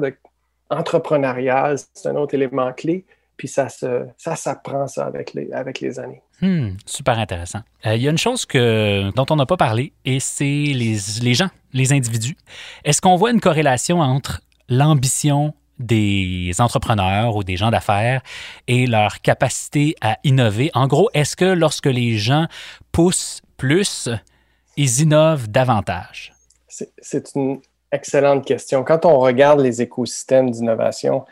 entrepreneurial, 0.70 1.78
c'est 1.94 2.10
un 2.10 2.16
autre 2.16 2.36
élément 2.36 2.72
clé. 2.74 3.06
Puis 3.40 3.48
ça, 3.48 3.70
se, 3.70 4.06
ça 4.18 4.36
s'apprend 4.36 4.86
ça 4.88 5.06
avec 5.06 5.34
les, 5.34 5.50
avec 5.54 5.80
les 5.80 5.98
années. 5.98 6.22
Hmm, 6.42 6.72
super 6.86 7.18
intéressant. 7.18 7.62
Euh, 7.86 7.96
il 7.96 8.02
y 8.02 8.08
a 8.10 8.12
une 8.12 8.18
chose 8.18 8.46
que, 8.46 9.12
dont 9.16 9.26
on 9.30 9.38
n'a 9.38 9.46
pas 9.46 9.56
parlé, 9.56 9.94
et 10.04 10.20
c'est 10.20 10.44
les, 10.44 10.98
les 11.22 11.34
gens, 11.34 11.48
les 11.72 11.94
individus. 11.94 12.36
Est-ce 12.84 13.00
qu'on 13.00 13.16
voit 13.16 13.32
une 13.32 13.40
corrélation 13.40 14.02
entre 14.02 14.42
l'ambition 14.68 15.54
des 15.80 16.52
entrepreneurs 16.60 17.38
ou 17.38 17.46
des 17.46 17.56
gens 17.56 17.72
d'affaires 17.72 18.22
et 18.68 18.88
leur 18.88 19.22
capacité 19.22 19.96
à 20.02 20.18
innover? 20.26 20.70
En 20.74 20.88
gros, 20.88 21.10
est-ce 21.14 21.38
que 21.38 21.46
lorsque 21.46 21.86
les 21.86 22.18
gens 22.18 22.48
poussent 22.92 23.42
plus, 23.56 24.10
ils 24.76 25.00
innovent 25.00 25.48
davantage? 25.48 26.34
C'est 26.68 27.36
une 27.36 27.62
excellente 27.94 28.46
question. 28.46 28.84
Quand 28.84 29.06
on 29.06 29.18
regarde 29.18 29.62
les 29.62 29.82
écosystèmes 29.82 30.52
d'innovation, 30.52 31.26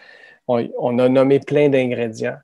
on, 0.48 1.00
a 1.00 1.10
nommé 1.10 1.40
plein 1.40 1.70
d'ingrédients. 1.70 2.38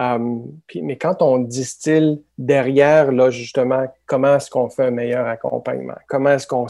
Euh, 0.00 0.38
mais 0.76 0.96
quand 0.96 1.20
on 1.20 1.38
distille 1.38 2.22
derrière, 2.38 3.12
là, 3.12 3.30
justement, 3.30 3.84
comment 4.06 4.36
est-ce 4.36 4.50
qu'on 4.50 4.70
fait 4.70 4.84
un 4.84 4.90
meilleur 4.90 5.26
accompagnement? 5.26 5.98
Comment 6.08 6.30
est-ce 6.30 6.46
qu'on 6.46 6.66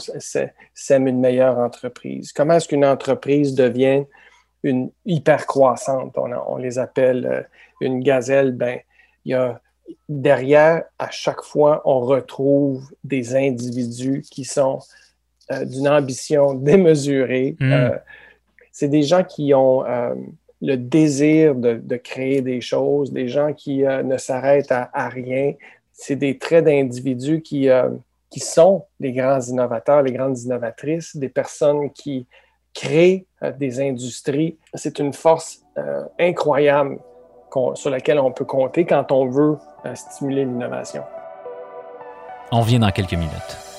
sème 0.73 1.07
une 1.07 1.19
meilleure 1.19 1.57
entreprise? 1.57 2.33
Comment 2.33 2.55
est-ce 2.55 2.67
qu'une 2.67 2.85
entreprise 2.85 3.55
devient 3.55 4.03
une 4.63 4.91
hyper 5.05 5.45
croissante. 5.45 6.17
On, 6.17 6.57
les 6.57 6.79
appelle 6.79 7.25
euh, 7.25 7.41
une 7.81 8.01
gazelle. 8.01 8.51
Ben, 8.51 8.79
il 9.25 9.31
y 9.31 9.33
a 9.33 9.61
derrière, 10.07 10.83
à 10.99 11.09
chaque 11.09 11.41
fois, 11.41 11.81
on 11.85 11.99
retrouve 12.01 12.91
des 13.03 13.35
individus 13.35 14.23
qui 14.29 14.45
sont 14.45 14.79
euh, 15.51 15.65
d'une 15.65 15.87
ambition 15.87 16.53
démesurée. 16.53 17.55
Hmm. 17.59 17.71
Euh, 17.71 17.97
c'est 18.71 18.87
des 18.87 19.03
gens 19.03 19.23
qui 19.23 19.53
ont 19.53 19.83
le 20.61 20.77
désir 20.77 21.55
de, 21.55 21.97
créer 21.97 22.41
des 22.41 22.61
choses, 22.61 23.11
des 23.11 23.27
gens 23.27 23.53
qui 23.53 23.79
ne 23.79 24.17
s'arrêtent 24.17 24.71
à, 24.71 25.09
rien. 25.09 25.53
C'est 25.91 26.15
des 26.15 26.37
traits 26.37 26.65
d'individus 26.65 27.41
qui, 27.41 27.67
qui 28.29 28.39
sont 28.39 28.85
les 28.99 29.11
grands 29.11 29.41
innovateurs, 29.41 30.03
les 30.03 30.13
grandes 30.13 30.39
innovatrices, 30.39 31.15
des 31.15 31.29
personnes 31.29 31.89
qui 31.91 32.27
créer 32.73 33.27
euh, 33.43 33.51
des 33.51 33.79
industries, 33.79 34.57
c'est 34.73 34.99
une 34.99 35.13
force 35.13 35.61
euh, 35.77 36.03
incroyable 36.19 36.99
sur 37.75 37.89
laquelle 37.89 38.19
on 38.19 38.31
peut 38.31 38.45
compter 38.45 38.85
quand 38.85 39.11
on 39.11 39.27
veut 39.27 39.57
euh, 39.85 39.95
stimuler 39.95 40.45
l'innovation. 40.45 41.03
On 42.51 42.61
vient 42.61 42.79
dans 42.79 42.91
quelques 42.91 43.13
minutes. 43.13 43.70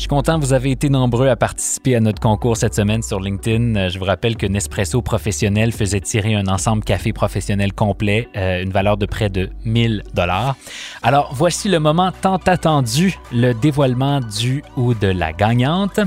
Je 0.00 0.04
suis 0.04 0.08
content, 0.08 0.38
vous 0.38 0.54
avez 0.54 0.70
été 0.70 0.88
nombreux 0.88 1.28
à 1.28 1.36
participer 1.36 1.94
à 1.94 2.00
notre 2.00 2.22
concours 2.22 2.56
cette 2.56 2.74
semaine 2.74 3.02
sur 3.02 3.20
LinkedIn. 3.20 3.76
Euh, 3.76 3.88
je 3.90 3.98
vous 3.98 4.06
rappelle 4.06 4.38
que 4.38 4.46
Nespresso 4.46 5.02
Professionnel 5.02 5.72
faisait 5.72 6.00
tirer 6.00 6.34
un 6.34 6.46
ensemble 6.46 6.82
café 6.84 7.12
professionnel 7.12 7.74
complet, 7.74 8.26
euh, 8.34 8.62
une 8.62 8.70
valeur 8.70 8.96
de 8.96 9.04
près 9.04 9.28
de 9.28 9.50
1000 9.66 10.02
dollars. 10.14 10.56
Alors, 11.02 11.34
voici 11.34 11.68
le 11.68 11.80
moment 11.80 12.12
tant 12.18 12.40
attendu, 12.46 13.18
le 13.30 13.52
dévoilement 13.52 14.20
du 14.20 14.64
ou 14.78 14.94
de 14.94 15.08
la 15.08 15.34
gagnante. 15.34 16.00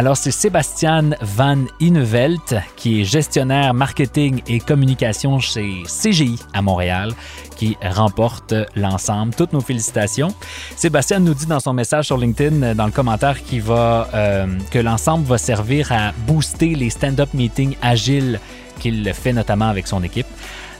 Alors, 0.00 0.16
c'est 0.16 0.30
Sébastien 0.30 1.10
Van 1.20 1.58
Innevelt, 1.78 2.54
qui 2.74 3.02
est 3.02 3.04
gestionnaire 3.04 3.74
marketing 3.74 4.40
et 4.48 4.58
communication 4.58 5.40
chez 5.40 5.82
CGI 5.84 6.38
à 6.54 6.62
Montréal, 6.62 7.12
qui 7.54 7.76
remporte 7.82 8.54
l'ensemble. 8.76 9.34
Toutes 9.34 9.52
nos 9.52 9.60
félicitations. 9.60 10.34
Sébastien 10.74 11.18
nous 11.18 11.34
dit 11.34 11.44
dans 11.44 11.60
son 11.60 11.74
message 11.74 12.06
sur 12.06 12.16
LinkedIn, 12.16 12.74
dans 12.76 12.86
le 12.86 12.92
commentaire, 12.92 13.36
va, 13.62 14.08
euh, 14.14 14.46
que 14.70 14.78
l'ensemble 14.78 15.26
va 15.26 15.36
servir 15.36 15.92
à 15.92 16.12
booster 16.26 16.74
les 16.74 16.88
stand-up 16.88 17.34
meetings 17.34 17.76
agiles 17.82 18.40
qu'il 18.78 19.12
fait 19.12 19.34
notamment 19.34 19.68
avec 19.68 19.86
son 19.86 20.02
équipe. 20.02 20.28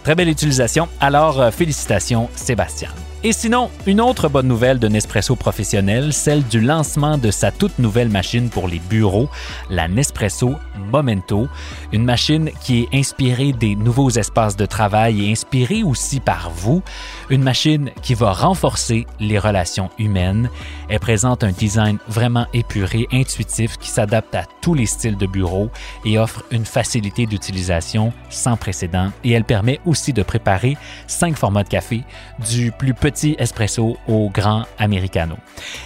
Très 0.03 0.15
belle 0.15 0.31
utilisation. 0.31 0.89
Alors, 0.99 1.39
euh, 1.43 1.51
félicitations, 1.51 2.31
Sébastien. 2.35 2.89
Et 3.23 3.35
sinon, 3.35 3.71
une 3.87 4.01
autre 4.01 4.31
bonne 4.31 4.49
nouvelle 4.49 4.79
de 4.79 4.89
Nespresso 4.89 5.37
professionnel, 5.37 6.15
celle 6.15 6.43
du 6.43 6.59
lancement 6.59 7.19
de 7.19 7.31
sa 7.31 7.51
toute 7.51 7.79
nouvelle 7.79 8.09
machine 8.09 8.49
pour 8.49 8.67
les 8.67 8.79
bureaux, 8.79 9.29
la 9.69 9.89
Nespresso 9.89 10.55
Momento, 10.91 11.47
une 11.93 12.05
machine 12.05 12.51
qui 12.63 12.81
est 12.81 12.89
inspirée 12.95 13.53
des 13.53 13.77
nouveaux 13.77 14.09
espaces 14.09 14.57
de 14.57 14.65
travail 14.65 15.27
et 15.27 15.33
inspirée 15.33 15.83
aussi 15.83 16.19
par 16.19 16.49
vous, 16.49 16.83
une 17.29 17.43
machine 17.43 17.91
qui 18.01 18.15
va 18.15 18.33
renforcer 18.33 19.07
les 19.19 19.39
relations 19.39 19.91
humaines. 19.99 20.49
Elle 20.89 21.01
présente 21.01 21.45
un 21.45 21.53
design 21.53 21.99
vraiment 22.09 22.47
épuré, 22.55 23.07
intuitif, 23.13 23.77
qui 23.77 23.91
s'adapte 23.91 24.35
à 24.35 24.45
tous 24.63 24.73
les 24.73 24.87
styles 24.87 25.19
de 25.19 25.27
bureau 25.27 25.69
et 26.07 26.19
offre 26.19 26.43
une 26.51 26.65
facilité 26.65 27.27
d'utilisation 27.27 28.15
sans 28.31 28.57
précédent. 28.57 29.11
Et 29.25 29.33
elle 29.33 29.45
permet 29.45 29.79
aussi 29.85 30.15
de 30.15 30.23
préparer 30.23 30.79
cinq 31.07 31.37
formats 31.37 31.65
de 31.65 31.69
café, 31.69 32.03
du 32.49 32.73
plus 32.73 32.95
petit 32.95 33.10
petit 33.11 33.35
espresso 33.39 33.97
au 34.09 34.31
grand 34.31 34.65
americano. 34.79 35.37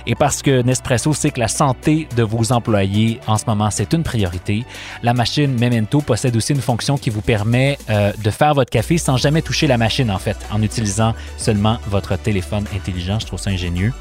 Et 0.07 0.15
parce 0.15 0.43
que 0.43 0.63
Nespresso 0.63 1.13
sait 1.15 1.31
que 1.31 1.41
la 1.41 1.49
santé 1.49 2.07
de 2.17 2.23
vos 2.23 2.53
employés 2.53 3.21
en 3.27 3.39
ce 3.39 3.45
moment, 3.47 3.71
c'est 3.71 3.93
une 3.93 4.03
priorité, 4.03 4.65
la 5.03 5.15
machine 5.15 5.59
Memento 5.59 6.01
possède 6.01 6.37
aussi 6.37 6.53
une 6.53 6.61
fonction 6.61 6.99
qui 6.99 7.11
vous 7.11 7.23
permet 7.23 7.79
euh, 7.91 8.13
de 8.23 8.31
faire 8.31 8.55
votre 8.55 8.71
café 8.71 8.99
sans 8.99 9.17
jamais 9.17 9.43
toucher 9.43 9.67
la 9.67 9.79
machine, 9.79 10.11
en 10.11 10.19
fait, 10.19 10.37
en 10.53 10.63
utilisant 10.63 11.15
seulement 11.37 11.79
votre 11.89 12.17
téléphone 12.17 12.65
intelligent. 12.75 13.19
Je 13.19 13.27
trouve 13.27 13.41
ça 13.41 13.51
ingénieux. 13.51 13.93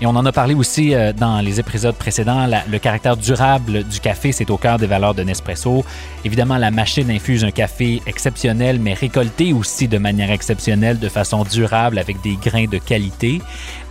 Et 0.00 0.06
on 0.06 0.10
en 0.10 0.24
a 0.24 0.32
parlé 0.32 0.54
aussi 0.54 0.94
euh, 0.94 1.12
dans 1.12 1.40
les 1.40 1.58
épisodes 1.60 1.94
précédents. 1.94 2.46
le 2.46 2.78
caractère 2.78 3.16
durable 3.16 3.84
du 3.84 4.00
café, 4.00 4.32
c'est 4.32 4.50
au 4.50 4.56
cœur 4.56 4.78
des 4.78 4.86
valeurs 4.86 5.14
de 5.14 5.22
Nespresso. 5.22 5.84
Évidemment, 6.24 6.58
la 6.58 6.70
machine 6.70 7.10
infuse 7.10 7.44
un 7.44 7.50
café 7.50 8.00
exceptionnel, 8.06 8.78
mais 8.78 8.94
récolté 8.94 9.52
aussi 9.52 9.88
de 9.88 9.98
manière 9.98 10.30
exceptionnelle, 10.30 10.98
de 10.98 11.08
façon 11.08 11.44
durable, 11.44 11.98
avec 11.98 12.20
des 12.22 12.36
grains 12.36 12.59
de 12.66 12.78
qualité. 12.78 13.40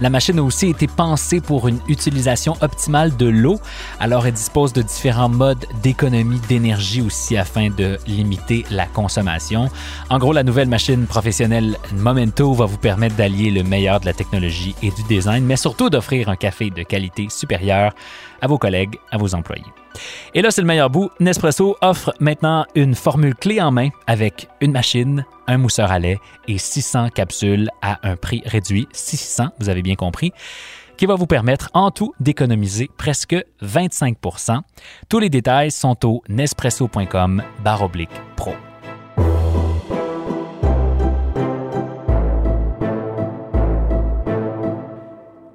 La 0.01 0.09
machine 0.09 0.39
a 0.39 0.43
aussi 0.43 0.67
été 0.67 0.87
pensée 0.87 1.41
pour 1.41 1.67
une 1.67 1.79
utilisation 1.87 2.55
optimale 2.61 3.15
de 3.17 3.27
l'eau, 3.27 3.59
alors 3.99 4.25
elle 4.27 4.33
dispose 4.33 4.73
de 4.73 4.81
différents 4.81 5.29
modes 5.29 5.65
d'économie 5.83 6.39
d'énergie 6.47 7.01
aussi 7.01 7.37
afin 7.37 7.69
de 7.69 7.97
limiter 8.07 8.65
la 8.71 8.85
consommation. 8.85 9.69
En 10.09 10.19
gros, 10.19 10.33
la 10.33 10.43
nouvelle 10.43 10.69
machine 10.69 11.05
professionnelle 11.05 11.77
Momento 11.93 12.53
va 12.53 12.65
vous 12.65 12.77
permettre 12.77 13.15
d'allier 13.15 13.51
le 13.51 13.63
meilleur 13.63 13.99
de 13.99 14.05
la 14.05 14.13
technologie 14.13 14.75
et 14.81 14.91
du 14.91 15.03
design, 15.03 15.45
mais 15.45 15.57
surtout 15.57 15.89
d'offrir 15.89 16.29
un 16.29 16.35
café 16.35 16.69
de 16.69 16.83
qualité 16.83 17.27
supérieure 17.29 17.93
à 18.41 18.47
vos 18.47 18.57
collègues, 18.57 18.97
à 19.11 19.17
vos 19.17 19.35
employés. 19.35 19.63
Et 20.33 20.41
là, 20.41 20.51
c'est 20.51 20.61
le 20.61 20.67
meilleur 20.67 20.89
bout. 20.89 21.09
Nespresso 21.19 21.75
offre 21.81 22.13
maintenant 22.19 22.65
une 22.75 22.95
formule 22.95 23.35
clé 23.35 23.61
en 23.61 23.71
main 23.71 23.89
avec 24.07 24.47
une 24.61 24.71
machine, 24.71 25.25
un 25.47 25.57
mousseur 25.57 25.91
à 25.91 25.99
lait 25.99 26.19
et 26.47 26.57
600 26.57 27.09
capsules 27.09 27.69
à 27.81 27.99
un 28.07 28.15
prix 28.15 28.41
réduit. 28.45 28.87
600, 28.93 29.49
vous 29.59 29.69
avez 29.69 29.81
bien 29.81 29.95
compris 29.95 30.33
qui 30.97 31.05
va 31.05 31.15
vous 31.15 31.27
permettre 31.27 31.69
en 31.73 31.91
tout 31.91 32.13
d'économiser 32.19 32.89
presque 32.97 33.37
25% 33.63 34.59
Tous 35.07 35.19
les 35.19 35.29
détails 35.29 35.71
sont 35.71 36.05
au 36.05 36.21
nespresso.com 36.27 37.41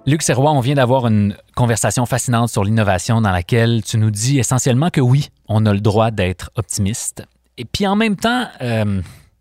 Luc 0.06 0.20
Serrois, 0.20 0.52
on 0.52 0.60
vient 0.60 0.74
d'avoir 0.74 1.06
une 1.06 1.34
conversation 1.54 2.04
fascinante 2.04 2.50
sur 2.50 2.62
l'innovation 2.62 3.22
dans 3.22 3.30
laquelle 3.30 3.82
tu 3.82 3.96
nous 3.96 4.10
dis 4.10 4.38
essentiellement 4.38 4.90
que 4.90 5.00
oui, 5.00 5.30
on 5.48 5.64
a 5.64 5.72
le 5.72 5.80
droit 5.80 6.10
d'être 6.10 6.50
optimiste. 6.56 7.24
Et 7.56 7.64
puis 7.64 7.86
en 7.86 7.96
même 7.96 8.16
temps, 8.16 8.46
euh, 8.60 9.00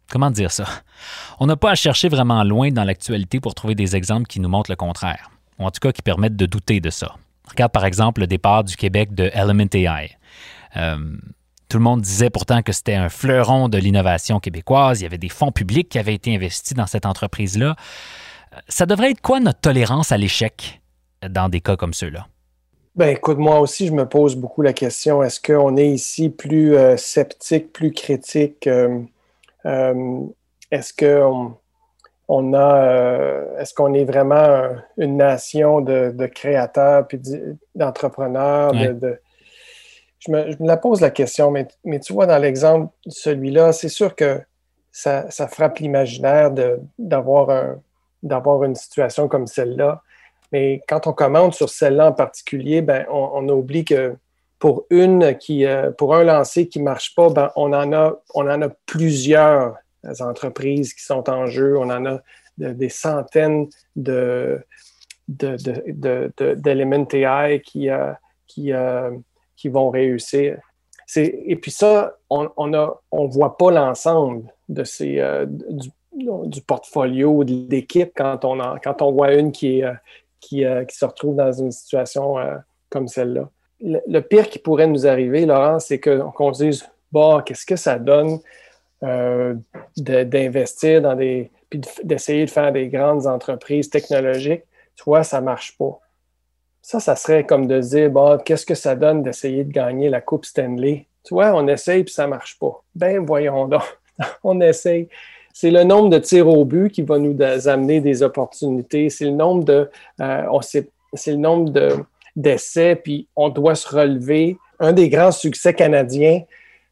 comment 0.09 0.31
dire 0.31 0.51
ça? 0.51 0.63
On 1.41 1.47
n'a 1.47 1.57
pas 1.57 1.71
à 1.71 1.75
chercher 1.75 2.07
vraiment 2.07 2.45
loin 2.45 2.69
dans 2.71 2.85
l'actualité 2.85 3.41
pour 3.41 3.55
trouver 3.55 3.75
des 3.75 3.97
exemples 3.97 4.25
qui 4.25 4.39
nous 4.39 4.47
montrent 4.47 4.71
le 4.71 4.77
contraire, 4.77 5.31
ou 5.59 5.65
en 5.65 5.71
tout 5.71 5.81
cas 5.81 5.91
qui 5.91 6.01
permettent 6.01 6.37
de 6.37 6.45
douter 6.45 6.79
de 6.79 6.89
ça. 6.89 7.15
Regarde 7.49 7.73
par 7.73 7.83
exemple 7.83 8.21
le 8.21 8.27
départ 8.27 8.63
du 8.63 8.77
Québec 8.77 9.13
de 9.13 9.29
Element 9.33 9.67
AI. 9.73 10.17
Euh, 10.77 10.97
tout 11.67 11.77
le 11.77 11.83
monde 11.83 11.99
disait 11.99 12.29
pourtant 12.29 12.61
que 12.61 12.71
c'était 12.71 12.95
un 12.95 13.09
fleuron 13.09 13.67
de 13.67 13.77
l'innovation 13.77 14.39
québécoise. 14.39 15.01
Il 15.01 15.03
y 15.03 15.07
avait 15.07 15.17
des 15.17 15.27
fonds 15.27 15.51
publics 15.51 15.89
qui 15.89 15.99
avaient 15.99 16.13
été 16.13 16.33
investis 16.33 16.73
dans 16.73 16.87
cette 16.87 17.05
entreprise-là 17.05 17.75
ça 18.67 18.85
devrait 18.85 19.11
être 19.11 19.21
quoi 19.21 19.39
notre 19.39 19.59
tolérance 19.59 20.11
à 20.11 20.17
l'échec 20.17 20.81
dans 21.27 21.49
des 21.49 21.61
cas 21.61 21.75
comme 21.75 21.93
ceux-là? 21.93 22.27
Ben, 22.95 23.09
écoute, 23.09 23.39
moi 23.39 23.59
aussi, 23.59 23.87
je 23.87 23.91
me 23.91 24.07
pose 24.07 24.35
beaucoup 24.35 24.61
la 24.61 24.73
question 24.73 25.23
est-ce 25.23 25.41
qu'on 25.41 25.77
est 25.77 25.89
ici 25.89 26.29
plus 26.29 26.75
euh, 26.75 26.95
sceptique, 26.95 27.73
plus 27.73 27.91
critique 27.91 28.67
euh, 28.67 28.99
euh, 29.65 30.19
Est-ce 30.69 30.93
qu'on 30.93 31.55
on 32.27 32.53
a, 32.53 33.57
est-ce 33.59 33.73
qu'on 33.73 33.93
est 33.93 34.05
vraiment 34.05 34.75
une 34.97 35.17
nation 35.17 35.81
de, 35.81 36.25
créateurs 36.27 37.07
puis 37.07 37.19
d'entrepreneurs 37.75 38.73
je, 40.19 40.31
me, 40.31 40.55
la 40.65 40.77
pose 40.77 41.01
la 41.01 41.09
question, 41.09 41.51
mais, 41.51 41.67
mais 41.83 41.99
tu 41.99 42.13
vois, 42.13 42.25
dans 42.27 42.37
l'exemple 42.37 42.93
celui-là, 43.07 43.73
c'est 43.73 43.89
sûr 43.89 44.15
que 44.15 44.41
ça, 44.91 45.29
ça 45.31 45.49
frappe 45.49 45.79
l'imaginaire 45.79 46.51
d'avoir 46.97 47.49
un, 47.49 47.75
d'avoir 48.23 48.63
une 48.63 48.75
situation 48.75 49.27
comme 49.27 49.45
celle-là. 49.45 50.01
Mais 50.51 50.81
quand 50.87 51.07
on 51.07 51.13
commente 51.13 51.53
sur 51.53 51.69
celle-là 51.69 52.09
en 52.09 52.13
particulier, 52.13 52.81
ben, 52.81 53.05
on, 53.09 53.47
oublie 53.49 53.85
que 53.85 54.15
pour 54.59 54.85
une 54.89 55.35
qui, 55.37 55.65
euh, 55.65 55.91
pour 55.91 56.15
un 56.15 56.23
lancer 56.23 56.67
qui 56.69 56.79
ne 56.79 56.85
marche 56.85 57.15
pas, 57.15 57.29
ben, 57.29 57.51
on, 57.55 57.73
en 57.73 57.91
a, 57.91 58.15
on 58.33 58.49
en 58.49 58.61
a 58.61 58.69
plusieurs 58.85 59.75
entreprises 60.21 60.93
qui 60.93 61.03
sont 61.03 61.29
en 61.29 61.47
jeu. 61.47 61.77
On 61.77 61.89
en 61.89 62.05
a 62.05 62.19
des 62.57 62.89
centaines 62.89 63.67
de, 63.95 64.63
d'éléments 65.27 67.07
AI 67.11 67.61
qui, 67.61 67.89
euh, 67.89 68.13
qui, 68.47 68.71
euh, 68.71 69.11
qui 69.55 69.69
vont 69.69 69.89
réussir. 69.89 70.59
Et 71.15 71.55
puis 71.55 71.71
ça, 71.71 72.15
on 72.29 72.43
ne 72.43 72.49
on, 72.77 72.93
on 73.11 73.27
voit 73.27 73.57
pas 73.57 73.71
l'ensemble 73.71 74.51
de 74.69 74.83
ces, 74.83 75.21
du, 75.47 75.89
du 76.15 76.61
portfolio 76.61 77.43
de 77.43 77.67
l'équipe 77.69 78.11
quand 78.15 78.45
on, 78.45 78.57
quand 78.83 79.01
on 79.01 79.11
voit 79.11 79.33
une 79.33 79.51
qui, 79.51 79.79
est, 79.79 79.83
euh, 79.83 79.93
euh, 80.53 80.85
qui, 80.85 80.95
se 80.95 81.05
retrouve 81.05 81.35
dans 81.35 81.51
une 81.51 81.71
situation 81.71 82.37
euh, 82.37 82.55
comme 82.89 83.07
celle-là. 83.07 83.49
Le, 83.81 84.19
pire 84.21 84.49
qui 84.49 84.59
pourrait 84.59 84.87
nous 84.87 85.05
arriver, 85.07 85.45
Laurent, 85.45 85.79
c'est 85.79 85.99
qu'on 85.99 86.53
se 86.53 86.63
dise 86.63 86.89
bon, 87.11 87.41
qu'est-ce 87.41 87.65
que 87.65 87.75
ça 87.75 87.99
donne 87.99 88.39
d'investir 89.97 91.01
dans 91.01 91.15
des. 91.15 91.51
puis 91.69 91.81
d'essayer 92.03 92.45
de 92.45 92.49
faire 92.49 92.71
des 92.71 92.87
grandes 92.87 93.27
entreprises 93.27 93.89
technologiques? 93.89 94.63
Tu 94.95 95.03
vois, 95.03 95.23
ça 95.23 95.41
ne 95.41 95.45
marche 95.45 95.77
pas. 95.77 95.99
Ça, 96.81 96.99
ça 96.99 97.15
serait 97.15 97.45
comme 97.45 97.67
de 97.67 97.79
dire 97.79 98.09
bon, 98.09 98.37
qu'est-ce 98.37 98.65
que 98.65 98.75
ça 98.75 98.95
donne 98.95 99.23
d'essayer 99.23 99.65
de 99.65 99.71
gagner 99.71 100.09
la 100.09 100.21
Coupe 100.21 100.45
Stanley? 100.45 101.07
Tu 101.23 101.33
vois, 101.33 101.53
on 101.53 101.67
essaye 101.67 102.03
puis 102.03 102.13
ça 102.13 102.23
ne 102.23 102.29
marche 102.29 102.57
pas. 102.59 102.81
Ben, 102.95 103.25
voyons 103.25 103.67
donc. 103.67 103.83
on 104.43 104.61
essaye 104.61 105.09
c'est 105.53 105.69
le 105.69 105.83
nombre 105.83 106.09
de 106.09 106.17
tirs 106.17 106.47
au 106.47 106.65
but 106.65 106.89
qui 106.89 107.03
va 107.03 107.19
nous 107.19 107.37
amener 107.67 108.01
des 108.01 108.23
opportunités. 108.23 109.09
C'est 109.11 109.25
le 109.25 109.31
nombre 109.31 109.63
de, 109.63 109.89
euh, 110.19 110.59
c'est 111.13 111.31
le 111.31 111.37
nombre 111.37 111.69
de, 111.69 111.89
d'essais, 112.35 112.95
puis 112.95 113.27
on 113.35 113.49
doit 113.49 113.75
se 113.75 113.87
relever. 113.87 114.57
Un 114.79 114.93
des 114.93 115.09
grands 115.09 115.31
succès 115.31 115.75
canadiens, 115.75 116.41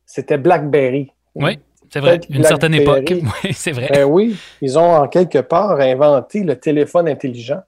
c'était 0.06 0.38
BlackBerry. 0.38 1.12
Oui, 1.34 1.58
c'est 1.90 2.00
vrai. 2.00 2.22
Une 2.30 2.44
certaine 2.44 2.76
époque. 2.76 3.12
Oui, 3.44 3.54
c'est 3.54 3.72
vrai. 3.72 3.90
Ben 3.92 4.06
oui, 4.06 4.38
ils 4.62 4.78
ont 4.78 4.94
en 4.96 5.08
quelque 5.08 5.40
part 5.40 5.80
inventé 5.80 6.44
le 6.44 6.56
téléphone 6.56 7.10
intelligent. 7.10 7.62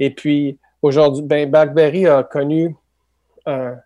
Et 0.00 0.10
puis, 0.10 0.58
aujourd'hui, 0.80 1.22
ben, 1.22 1.50
BlackBerry 1.50 2.06
a 2.06 2.22
connu 2.22 2.74
un, 3.44 3.76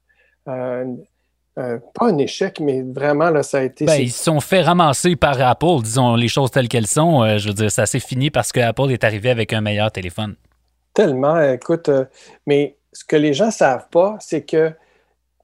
euh, 1.58 1.78
pas 1.92 2.06
un 2.06 2.18
échec, 2.18 2.60
mais 2.60 2.82
vraiment, 2.82 3.30
là, 3.30 3.42
ça 3.42 3.58
a 3.58 3.62
été. 3.62 3.84
Ben, 3.84 4.00
ils 4.00 4.12
se 4.12 4.22
sont 4.22 4.38
fait 4.38 4.62
ramasser 4.62 5.16
par 5.16 5.40
Apple, 5.40 5.82
disons 5.82 6.14
les 6.14 6.28
choses 6.28 6.52
telles 6.52 6.68
qu'elles 6.68 6.86
sont. 6.86 7.24
Euh, 7.24 7.38
je 7.38 7.48
veux 7.48 7.54
dire, 7.54 7.70
ça 7.70 7.84
s'est 7.84 7.98
fini 7.98 8.30
parce 8.30 8.52
que 8.52 8.60
Apple 8.60 8.92
est 8.92 9.02
arrivé 9.02 9.28
avec 9.30 9.52
un 9.52 9.60
meilleur 9.60 9.90
téléphone. 9.90 10.36
Tellement, 10.94 11.40
écoute, 11.40 11.88
euh, 11.88 12.04
mais 12.46 12.76
ce 12.92 13.04
que 13.04 13.16
les 13.16 13.34
gens 13.34 13.46
ne 13.46 13.52
savent 13.52 13.88
pas, 13.90 14.16
c'est 14.20 14.42
que 14.42 14.72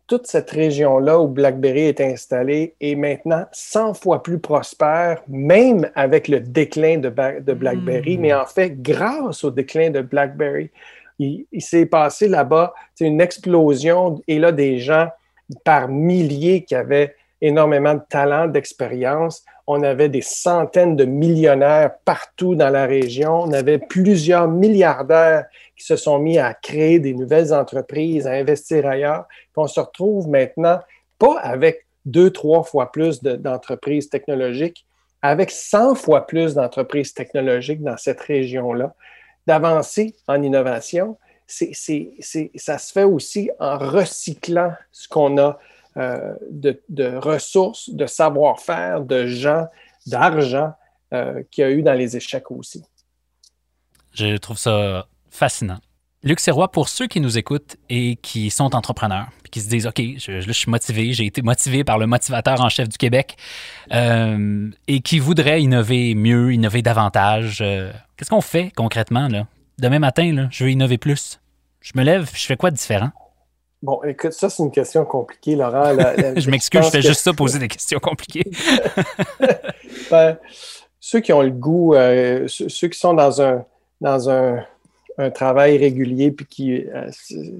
toute 0.06 0.28
cette 0.28 0.50
région-là 0.50 1.18
où 1.18 1.26
BlackBerry 1.26 1.86
est 1.86 2.00
installé 2.00 2.76
est 2.80 2.94
maintenant 2.94 3.46
100 3.50 3.94
fois 3.94 4.22
plus 4.22 4.38
prospère, 4.38 5.20
même 5.26 5.90
avec 5.96 6.28
le 6.28 6.38
déclin 6.38 6.98
de, 6.98 7.08
BlackBerry, 7.08 8.18
hmm. 8.18 8.20
mais 8.20 8.34
en 8.34 8.46
fait, 8.46 8.80
grâce 8.82 9.42
au 9.42 9.50
déclin 9.50 9.90
de 9.90 10.00
BlackBerry. 10.00 10.70
Il, 11.18 11.46
il 11.50 11.62
s'est 11.62 11.86
passé 11.86 12.28
là-bas 12.28 12.74
une 13.00 13.20
explosion 13.20 14.20
et 14.28 14.38
là, 14.38 14.52
des 14.52 14.78
gens 14.78 15.08
par 15.64 15.88
milliers 15.88 16.64
qui 16.64 16.74
avaient 16.74 17.14
énormément 17.40 17.94
de 17.94 18.02
talent, 18.08 18.46
d'expérience. 18.46 19.44
On 19.66 19.82
avait 19.82 20.08
des 20.08 20.22
centaines 20.22 20.96
de 20.96 21.04
millionnaires 21.04 21.92
partout 22.04 22.54
dans 22.54 22.70
la 22.70 22.86
région. 22.86 23.42
On 23.42 23.52
avait 23.52 23.78
plusieurs 23.78 24.48
milliardaires 24.48 25.44
qui 25.76 25.84
se 25.84 25.96
sont 25.96 26.18
mis 26.18 26.38
à 26.38 26.54
créer 26.54 26.98
des 26.98 27.14
nouvelles 27.14 27.52
entreprises, 27.52 28.26
à 28.26 28.32
investir 28.32 28.86
ailleurs. 28.86 29.26
on 29.56 29.66
se 29.66 29.80
retrouve 29.80 30.28
maintenant 30.28 30.80
pas 31.18 31.38
avec 31.40 31.86
deux, 32.04 32.30
trois 32.30 32.62
fois 32.62 32.92
plus 32.92 33.22
d'entreprises 33.22 34.08
technologiques, 34.08 34.86
avec 35.22 35.50
100 35.50 35.94
fois 35.94 36.26
plus 36.26 36.54
d'entreprises 36.54 37.14
technologiques 37.14 37.82
dans 37.82 37.96
cette 37.96 38.20
région-là, 38.20 38.94
d'avancer 39.46 40.14
en 40.28 40.42
innovation, 40.42 41.16
ça 41.46 42.78
se 42.78 42.92
fait 42.92 43.04
aussi 43.04 43.50
en 43.60 43.78
recyclant 43.78 44.72
ce 44.92 45.08
qu'on 45.08 45.38
a 45.38 45.58
euh, 45.96 46.34
de, 46.50 47.16
ressources, 47.16 47.90
de 47.90 48.06
savoir-faire, 48.06 49.02
de 49.02 49.26
gens, 49.26 49.66
d'argent 50.06 50.72
euh, 51.12 51.42
qu'il 51.50 51.62
y 51.62 51.66
a 51.66 51.70
eu 51.70 51.82
dans 51.82 51.92
les 51.92 52.16
échecs 52.16 52.50
aussi. 52.50 52.82
Je 54.12 54.36
trouve 54.36 54.58
ça 54.58 55.06
fascinant. 55.30 55.78
Luc 56.22 56.40
Serrois, 56.40 56.70
pour 56.70 56.88
ceux 56.88 57.06
qui 57.06 57.20
nous 57.20 57.36
écoutent 57.36 57.76
et 57.90 58.16
qui 58.16 58.50
sont 58.50 58.74
entrepreneurs, 58.74 59.28
qui 59.50 59.60
se 59.60 59.68
disent 59.68 59.86
OK, 59.86 60.00
je, 60.16 60.52
suis 60.52 60.70
motivé, 60.70 61.12
j'ai 61.12 61.26
été 61.26 61.42
motivé 61.42 61.84
par 61.84 61.98
le 61.98 62.06
motivateur 62.06 62.60
en 62.60 62.70
chef 62.70 62.88
du 62.88 62.96
Québec 62.96 63.36
euh, 63.92 64.70
et 64.88 65.00
qui 65.00 65.18
voudraient 65.18 65.62
innover 65.62 66.14
mieux, 66.14 66.52
innover 66.52 66.82
davantage, 66.82 67.62
Qu'est-ce 68.16 68.30
qu'on 68.30 68.40
fait 68.40 68.72
concrètement, 68.74 69.28
là? 69.28 69.46
Demain 69.78 69.98
matin, 69.98 70.32
là, 70.34 70.48
je 70.50 70.64
veux 70.64 70.70
innover 70.70 70.98
plus. 70.98 71.40
Je 71.80 71.92
me 71.96 72.02
lève, 72.02 72.30
je 72.34 72.46
fais 72.46 72.56
quoi 72.56 72.70
de 72.70 72.76
différent? 72.76 73.10
Bon, 73.82 74.02
écoute, 74.04 74.32
ça, 74.32 74.48
c'est 74.48 74.62
une 74.62 74.70
question 74.70 75.04
compliquée, 75.04 75.56
Laurent. 75.56 75.92
La- 75.92 76.16
la- 76.16 76.34
Je 76.40 76.50
m'excuse, 76.50 76.84
je 76.86 76.90
fais 76.90 77.00
que- 77.00 77.06
juste 77.08 77.20
ça, 77.20 77.32
poser 77.34 77.58
des 77.58 77.68
questions 77.68 77.98
compliquées. 77.98 78.44
Ben, 80.10 80.36
ceux 81.00 81.20
qui 81.20 81.32
ont 81.32 81.42
le 81.42 81.50
goût, 81.50 81.94
euh, 81.94 82.46
ceux, 82.48 82.68
ceux 82.68 82.88
qui 82.88 82.98
sont 82.98 83.14
dans 83.14 83.40
un, 83.40 83.64
dans 84.00 84.28
un, 84.30 84.64
un 85.18 85.30
travail 85.30 85.78
régulier 85.78 86.30
puis 86.30 86.46
qui 86.46 86.84
euh, 86.86 87.10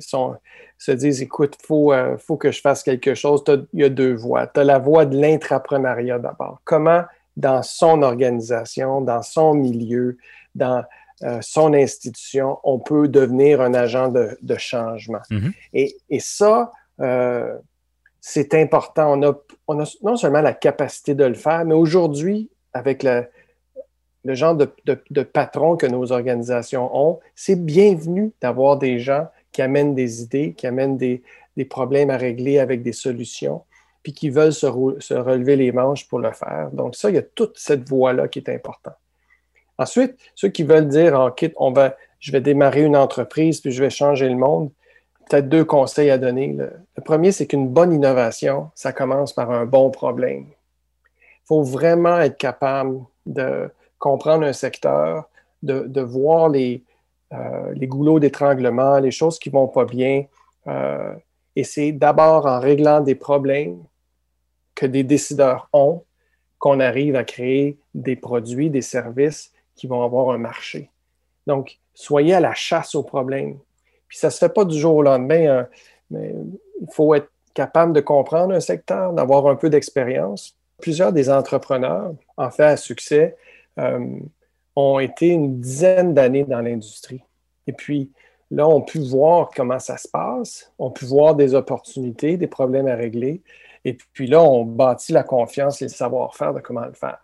sont, 0.00 0.37
se 0.79 0.92
disent 0.92 1.22
écoute, 1.22 1.57
il 1.62 1.66
faut, 1.66 1.92
euh, 1.92 2.16
faut 2.18 2.37
que 2.37 2.50
je 2.53 2.61
fasse 2.61 2.83
quelque 2.83 3.14
chose, 3.14 3.42
il 3.72 3.81
y 3.81 3.85
a 3.85 3.88
deux 3.88 4.14
voies. 4.14 4.46
Tu 4.46 4.61
as 4.61 4.64
la 4.64 4.79
voie 4.79 5.07
de 5.07 5.16
l'intrapreneuriat 5.18 6.18
d'abord. 6.18 6.61
Comment, 6.64 7.03
dans 7.37 7.62
son 7.62 8.03
organisation, 8.03 9.00
dans 9.00 9.22
son 9.22 9.55
milieu, 9.55 10.18
dans 10.55 10.85
euh, 11.22 11.38
son 11.40 11.74
institution, 11.74 12.59
on 12.64 12.79
peut 12.79 13.09
devenir 13.09 13.61
un 13.61 13.72
agent 13.74 14.09
de, 14.09 14.37
de 14.42 14.57
changement. 14.57 15.20
Mhm. 15.31 15.53
et, 15.72 15.96
et 16.11 16.20
ça, 16.20 16.72
euh, 17.00 17.57
c'est 18.20 18.55
important. 18.55 19.18
On 19.18 19.22
a, 19.22 19.35
on 19.68 19.81
a 19.81 19.96
non 20.03 20.16
seulement 20.16 20.40
la 20.40 20.55
capacité 20.55 21.14
de 21.14 21.24
le 21.24 21.35
faire, 21.35 21.64
mais 21.64 21.74
aujourd'hui, 21.74 22.50
avec 22.72 23.03
le, 23.03 23.27
le 24.24 24.35
genre 24.35 24.57
de, 24.57 24.68
de, 24.87 24.98
de 25.11 25.22
patron 25.22 25.77
que 25.77 25.87
nos 25.87 26.11
organisations 26.11 26.90
ont, 26.96 27.20
c'est 27.35 27.62
bienvenu 27.62 28.33
d'avoir 28.40 28.79
des 28.79 28.98
gens 28.98 29.29
qui 29.53 29.62
amènent 29.62 29.94
des 29.94 30.22
idées, 30.22 30.55
qui 30.55 30.66
amènent 30.66 30.96
des, 30.96 31.22
des 31.57 31.64
problèmes 31.64 32.11
à 32.11 32.16
régler 32.16 32.59
avec 32.59 32.83
des 32.83 32.92
solutions, 32.92 33.62
puis 34.03 34.12
qui 34.12 34.31
veulent 34.31 34.53
se, 34.53 34.66
se 34.98 35.14
relever 35.14 35.57
les 35.57 35.70
manches 35.70 36.09
pour 36.09 36.18
le 36.18 36.33
faire. 36.33 36.70
Donc 36.72 36.96
ça, 36.96 37.11
il 37.11 37.16
y 37.16 37.18
a 37.18 37.22
toute 37.22 37.59
cette 37.59 37.88
voie-là 37.88 38.29
qui 38.29 38.38
est 38.38 38.48
importante. 38.48 38.96
Ensuite, 39.79 40.17
ceux 40.35 40.49
qui 40.49 40.63
veulent 40.63 40.89
dire, 40.89 41.19
en 41.19 41.31
kit, 41.31 41.53
on 41.57 41.73
va, 41.73 41.97
je 42.21 42.33
vais 42.33 42.41
démarrer 42.41 42.83
une 42.83 42.97
entreprise, 42.97 43.61
puis 43.61 43.73
je 43.73 43.83
vais 43.83 43.91
changer 43.91 44.29
le 44.29 44.37
monde, 44.37 44.71
peut-être 45.29 45.49
deux 45.49 45.65
conseils 45.65 46.11
à 46.11 46.19
donner. 46.19 46.53
Le, 46.53 47.03
premier, 47.05 47.33
c'est 47.33 47.47
qu'une 47.47 47.69
bonne 47.69 47.93
innovation, 47.93 48.71
ça 48.75 48.93
commence 48.93 49.33
par 49.33 49.51
un 49.51 49.67
bon 49.67 49.91
problème. 49.91 50.47
Il 51.07 51.47
faut 51.47 51.63
vraiment 51.63 52.19
être 52.21 52.39
capable 52.39 53.01
de 53.27 53.71
comprendre 53.99 54.45
un 54.45 54.53
secteur, 54.53 55.29
de, 55.63 56.01
voir 56.01 56.49
les, 56.49 56.83
euh, 57.33 57.73
les 57.75 57.87
goulots 57.87 58.21
d'étranglement, 58.21 58.99
les 58.99 59.11
choses 59.11 59.39
qui 59.39 59.49
ne 59.49 59.55
vont 59.55 59.69
pas 59.69 59.87
bien. 59.87 60.25
Euh, 60.67 61.15
et 61.57 61.65
c'est 61.65 61.93
d'abord 61.93 62.47
en 62.47 62.61
réglant 62.61 63.01
des 63.01 63.15
problèmes 63.15 63.83
que 64.75 64.87
des 64.87 65.05
décideurs 65.05 65.69
ont 65.73 66.05
qu'on 66.59 66.81
arrive 66.81 67.17
à 67.17 67.25
créer 67.25 67.79
des 67.95 68.17
produits, 68.17 68.71
des 68.71 68.83
services 68.83 69.53
qui 69.75 69.87
vont 69.87 70.03
avoir 70.03 70.31
un 70.31 70.39
marché. 70.39 70.91
Donc, 71.47 71.79
soyez 71.95 72.35
à 72.35 72.41
la 72.41 72.55
chasse 72.55 72.95
aux 72.95 73.03
problèmes. 73.03 73.59
Puis 74.09 74.19
ça 74.19 74.29
ne 74.29 74.33
se 74.33 74.39
fait 74.39 74.49
pas 74.49 74.65
du 74.65 74.79
jour 74.79 74.97
au 74.97 75.03
lendemain, 75.03 75.59
hein, 75.59 75.69
mais 76.11 76.35
il 76.81 76.93
faut 76.93 77.15
être 77.15 77.31
capable 77.55 77.93
de 77.93 78.01
comprendre 78.01 78.55
un 78.55 78.61
secteur, 78.61 79.13
d'avoir 79.13 79.47
un 79.47 79.57
peu 79.57 79.71
d'expérience. 79.71 80.57
Plusieurs 80.81 81.13
des 81.13 81.31
entrepreneurs, 81.31 82.13
en 82.37 82.51
fait, 82.51 82.65
à 82.65 82.77
succès, 82.77 83.37
euh, 83.79 84.19
ont 84.77 84.99
été 84.99 85.29
une 85.29 85.61
dizaine 85.61 86.15
d'années 86.15 86.45
dans 86.45 86.61
l'industrie. 86.61 87.23
Et 87.67 87.73
puis, 87.73 88.11
là, 88.51 88.67
on 88.67 88.81
pu 88.81 88.99
voir 88.99 89.51
comment 89.55 89.79
ça 89.79 89.97
se 89.97 90.09
passe, 90.09 90.73
on 90.79 90.91
pu 90.91 91.05
voir 91.05 91.35
des 91.35 91.55
opportunités, 91.55 92.37
des 92.37 92.47
problèmes 92.47 92.89
à 92.89 92.97
régler. 92.97 93.43
Et 93.85 93.95
puis 93.95 94.27
là, 94.27 94.43
on 94.43 94.65
bâtit 94.65 95.13
la 95.13 95.23
confiance 95.23 95.81
et 95.83 95.87
le 95.87 95.91
savoir-faire 95.91 96.55
de 96.55 96.61
comment 96.61 96.85
le 96.85 96.93
faire. 96.93 97.19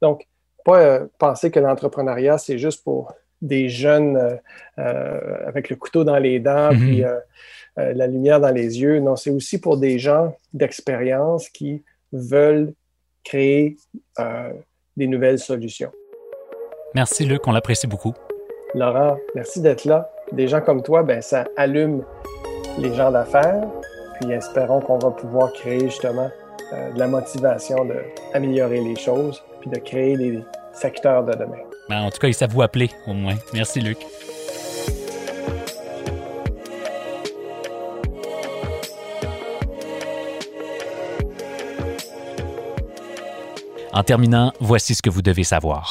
Donc, 0.00 0.26
pas 0.66 0.80
euh, 0.80 1.06
penser 1.18 1.52
que 1.52 1.60
l'entrepreneuriat, 1.60 2.38
c'est 2.38 2.58
juste 2.58 2.82
pour 2.82 3.12
des 3.40 3.68
jeunes 3.68 4.16
euh, 4.16 4.34
euh, 4.80 5.46
avec 5.46 5.70
le 5.70 5.76
couteau 5.76 6.02
dans 6.02 6.18
les 6.18 6.40
dents, 6.40 6.72
Mhm. 6.72 6.78
puis 6.78 7.04
la 7.76 8.06
lumière 8.06 8.40
dans 8.40 8.50
les 8.54 8.80
yeux. 8.80 9.00
Non, 9.00 9.16
c'est 9.16 9.30
aussi 9.30 9.60
pour 9.60 9.76
des 9.76 9.98
gens 9.98 10.34
d'expérience 10.54 11.50
qui 11.50 11.84
veulent 12.10 12.72
créer 13.22 13.76
des 14.96 15.06
nouvelles 15.06 15.38
solutions. 15.38 15.92
Merci, 16.94 17.26
Luc, 17.26 17.46
on 17.46 17.52
l'apprécie 17.52 17.86
beaucoup. 17.86 18.14
Laurent, 18.74 19.18
merci 19.34 19.60
d'être 19.60 19.84
là. 19.84 20.10
Des 20.32 20.48
gens 20.48 20.62
comme 20.62 20.82
toi, 20.82 21.02
ben, 21.02 21.20
ça 21.20 21.44
allume 21.58 22.02
les 22.78 22.94
gens 22.94 23.10
d'affaires. 23.10 23.68
Puis 24.18 24.32
espérons 24.32 24.80
qu'on 24.80 24.98
va 24.98 25.10
pouvoir 25.10 25.52
créer 25.52 25.80
justement 25.80 26.30
euh, 26.72 26.92
de 26.92 26.98
la 26.98 27.06
motivation 27.06 27.84
d'améliorer 27.84 28.80
les 28.80 28.96
choses, 28.96 29.44
de 29.66 29.78
créer 29.78 30.16
des 30.16 30.40
secteurs 30.72 31.24
de 31.24 31.32
demain. 31.32 31.62
Ben, 31.88 32.02
en 32.02 32.10
tout 32.10 32.18
cas, 32.18 32.28
il 32.28 32.34
savent 32.34 32.52
vous 32.52 32.62
appeler, 32.62 32.90
au 33.06 33.12
moins. 33.12 33.34
Merci, 33.52 33.80
Luc. 33.80 33.98
En 43.92 44.02
terminant, 44.02 44.52
voici 44.60 44.94
ce 44.94 45.00
que 45.00 45.08
vous 45.08 45.22
devez 45.22 45.44
savoir. 45.44 45.90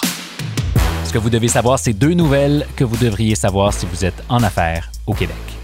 Ce 1.05 1.11
que 1.11 1.17
vous 1.17 1.31
devez 1.31 1.47
savoir, 1.47 1.79
c'est 1.79 1.93
deux 1.93 2.13
nouvelles 2.13 2.67
que 2.75 2.83
vous 2.83 2.97
devriez 2.97 3.33
savoir 3.33 3.73
si 3.73 3.87
vous 3.87 4.05
êtes 4.05 4.23
en 4.29 4.43
affaires 4.43 4.91
au 5.07 5.13
Québec. 5.13 5.54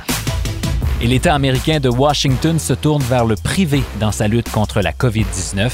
Et 1.01 1.07
l'État 1.07 1.33
américain 1.33 1.79
de 1.79 1.87
Washington 1.87 2.59
se 2.59 2.73
tourne 2.73 3.01
vers 3.03 3.23
le 3.23 3.35
privé 3.35 3.83
dans 4.01 4.11
sa 4.11 4.27
lutte 4.27 4.51
contre 4.51 4.81
la 4.81 4.91
COVID-19. 4.91 5.71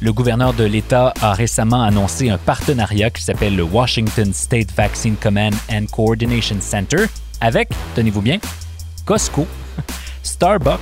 Le 0.00 0.12
gouverneur 0.12 0.54
de 0.54 0.62
l'État 0.62 1.12
a 1.20 1.32
récemment 1.32 1.82
annoncé 1.82 2.30
un 2.30 2.38
partenariat 2.38 3.10
qui 3.10 3.22
s'appelle 3.22 3.56
le 3.56 3.64
Washington 3.64 4.32
State 4.32 4.70
Vaccine 4.70 5.16
Command 5.16 5.52
and 5.68 5.86
Coordination 5.90 6.58
Center 6.60 7.06
avec, 7.40 7.70
tenez-vous 7.96 8.22
bien, 8.22 8.38
Costco, 9.04 9.48
Starbucks 10.22 10.78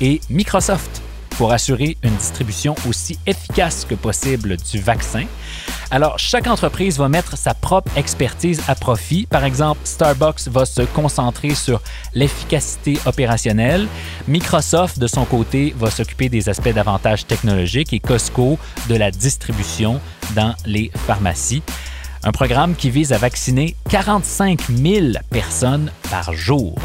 et 0.00 0.20
Microsoft 0.28 1.00
pour 1.40 1.52
assurer 1.52 1.96
une 2.02 2.14
distribution 2.16 2.74
aussi 2.86 3.18
efficace 3.26 3.86
que 3.88 3.94
possible 3.94 4.58
du 4.58 4.78
vaccin. 4.78 5.24
Alors, 5.90 6.18
chaque 6.18 6.46
entreprise 6.46 6.98
va 6.98 7.08
mettre 7.08 7.38
sa 7.38 7.54
propre 7.54 7.90
expertise 7.96 8.60
à 8.68 8.74
profit. 8.74 9.24
Par 9.24 9.44
exemple, 9.44 9.80
Starbucks 9.84 10.48
va 10.48 10.66
se 10.66 10.82
concentrer 10.82 11.54
sur 11.54 11.80
l'efficacité 12.12 12.98
opérationnelle. 13.06 13.88
Microsoft, 14.28 14.98
de 14.98 15.06
son 15.06 15.24
côté, 15.24 15.74
va 15.78 15.90
s'occuper 15.90 16.28
des 16.28 16.50
aspects 16.50 16.74
d'avantages 16.74 17.26
technologiques 17.26 17.94
et 17.94 18.00
Costco 18.00 18.58
de 18.90 18.96
la 18.96 19.10
distribution 19.10 19.98
dans 20.36 20.54
les 20.66 20.90
pharmacies. 21.06 21.62
Un 22.22 22.32
programme 22.32 22.74
qui 22.74 22.90
vise 22.90 23.14
à 23.14 23.16
vacciner 23.16 23.76
45 23.88 24.66
000 24.68 25.06
personnes 25.30 25.90
par 26.10 26.34
jour. 26.34 26.76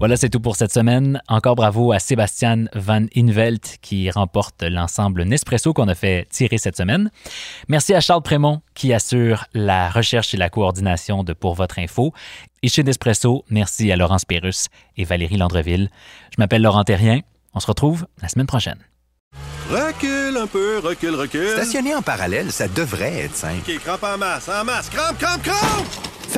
Voilà, 0.00 0.16
c'est 0.16 0.30
tout 0.30 0.40
pour 0.40 0.56
cette 0.56 0.72
semaine. 0.72 1.20
Encore 1.28 1.56
bravo 1.56 1.92
à 1.92 1.98
Sébastien 1.98 2.64
Van 2.74 3.04
Invelt 3.14 3.76
qui 3.82 4.10
remporte 4.10 4.62
l'ensemble 4.62 5.24
Nespresso 5.24 5.74
qu'on 5.74 5.88
a 5.88 5.94
fait 5.94 6.26
tirer 6.30 6.56
cette 6.56 6.78
semaine. 6.78 7.10
Merci 7.68 7.92
à 7.92 8.00
Charles 8.00 8.22
Prémont 8.22 8.62
qui 8.72 8.94
assure 8.94 9.44
la 9.52 9.90
recherche 9.90 10.32
et 10.32 10.38
la 10.38 10.48
coordination 10.48 11.22
de 11.22 11.34
Pour 11.34 11.54
Votre 11.54 11.80
Info. 11.80 12.14
Et 12.62 12.68
chez 12.68 12.82
Nespresso, 12.82 13.44
merci 13.50 13.92
à 13.92 13.96
Laurence 13.96 14.24
Pérus 14.24 14.68
et 14.96 15.04
Valérie 15.04 15.36
Landreville. 15.36 15.90
Je 16.30 16.36
m'appelle 16.38 16.62
Laurent 16.62 16.84
Terrien. 16.84 17.20
On 17.52 17.60
se 17.60 17.66
retrouve 17.66 18.06
la 18.22 18.28
semaine 18.28 18.46
prochaine. 18.46 18.78
Recule 19.68 20.38
un 20.38 20.46
peu, 20.46 20.78
recule, 20.78 21.14
recule. 21.14 21.50
Stationner 21.50 21.94
en 21.94 22.00
parallèle, 22.00 22.50
ça 22.52 22.68
devrait 22.68 23.24
être 23.24 23.36
simple. 23.36 23.58
OK, 23.68 23.78
crampe 23.80 24.04
en 24.04 24.16
masse, 24.16 24.48
en 24.48 24.64
masse. 24.64 24.88
Crampe, 24.88 25.18
crampe, 25.18 25.42
crampe! 25.42 26.19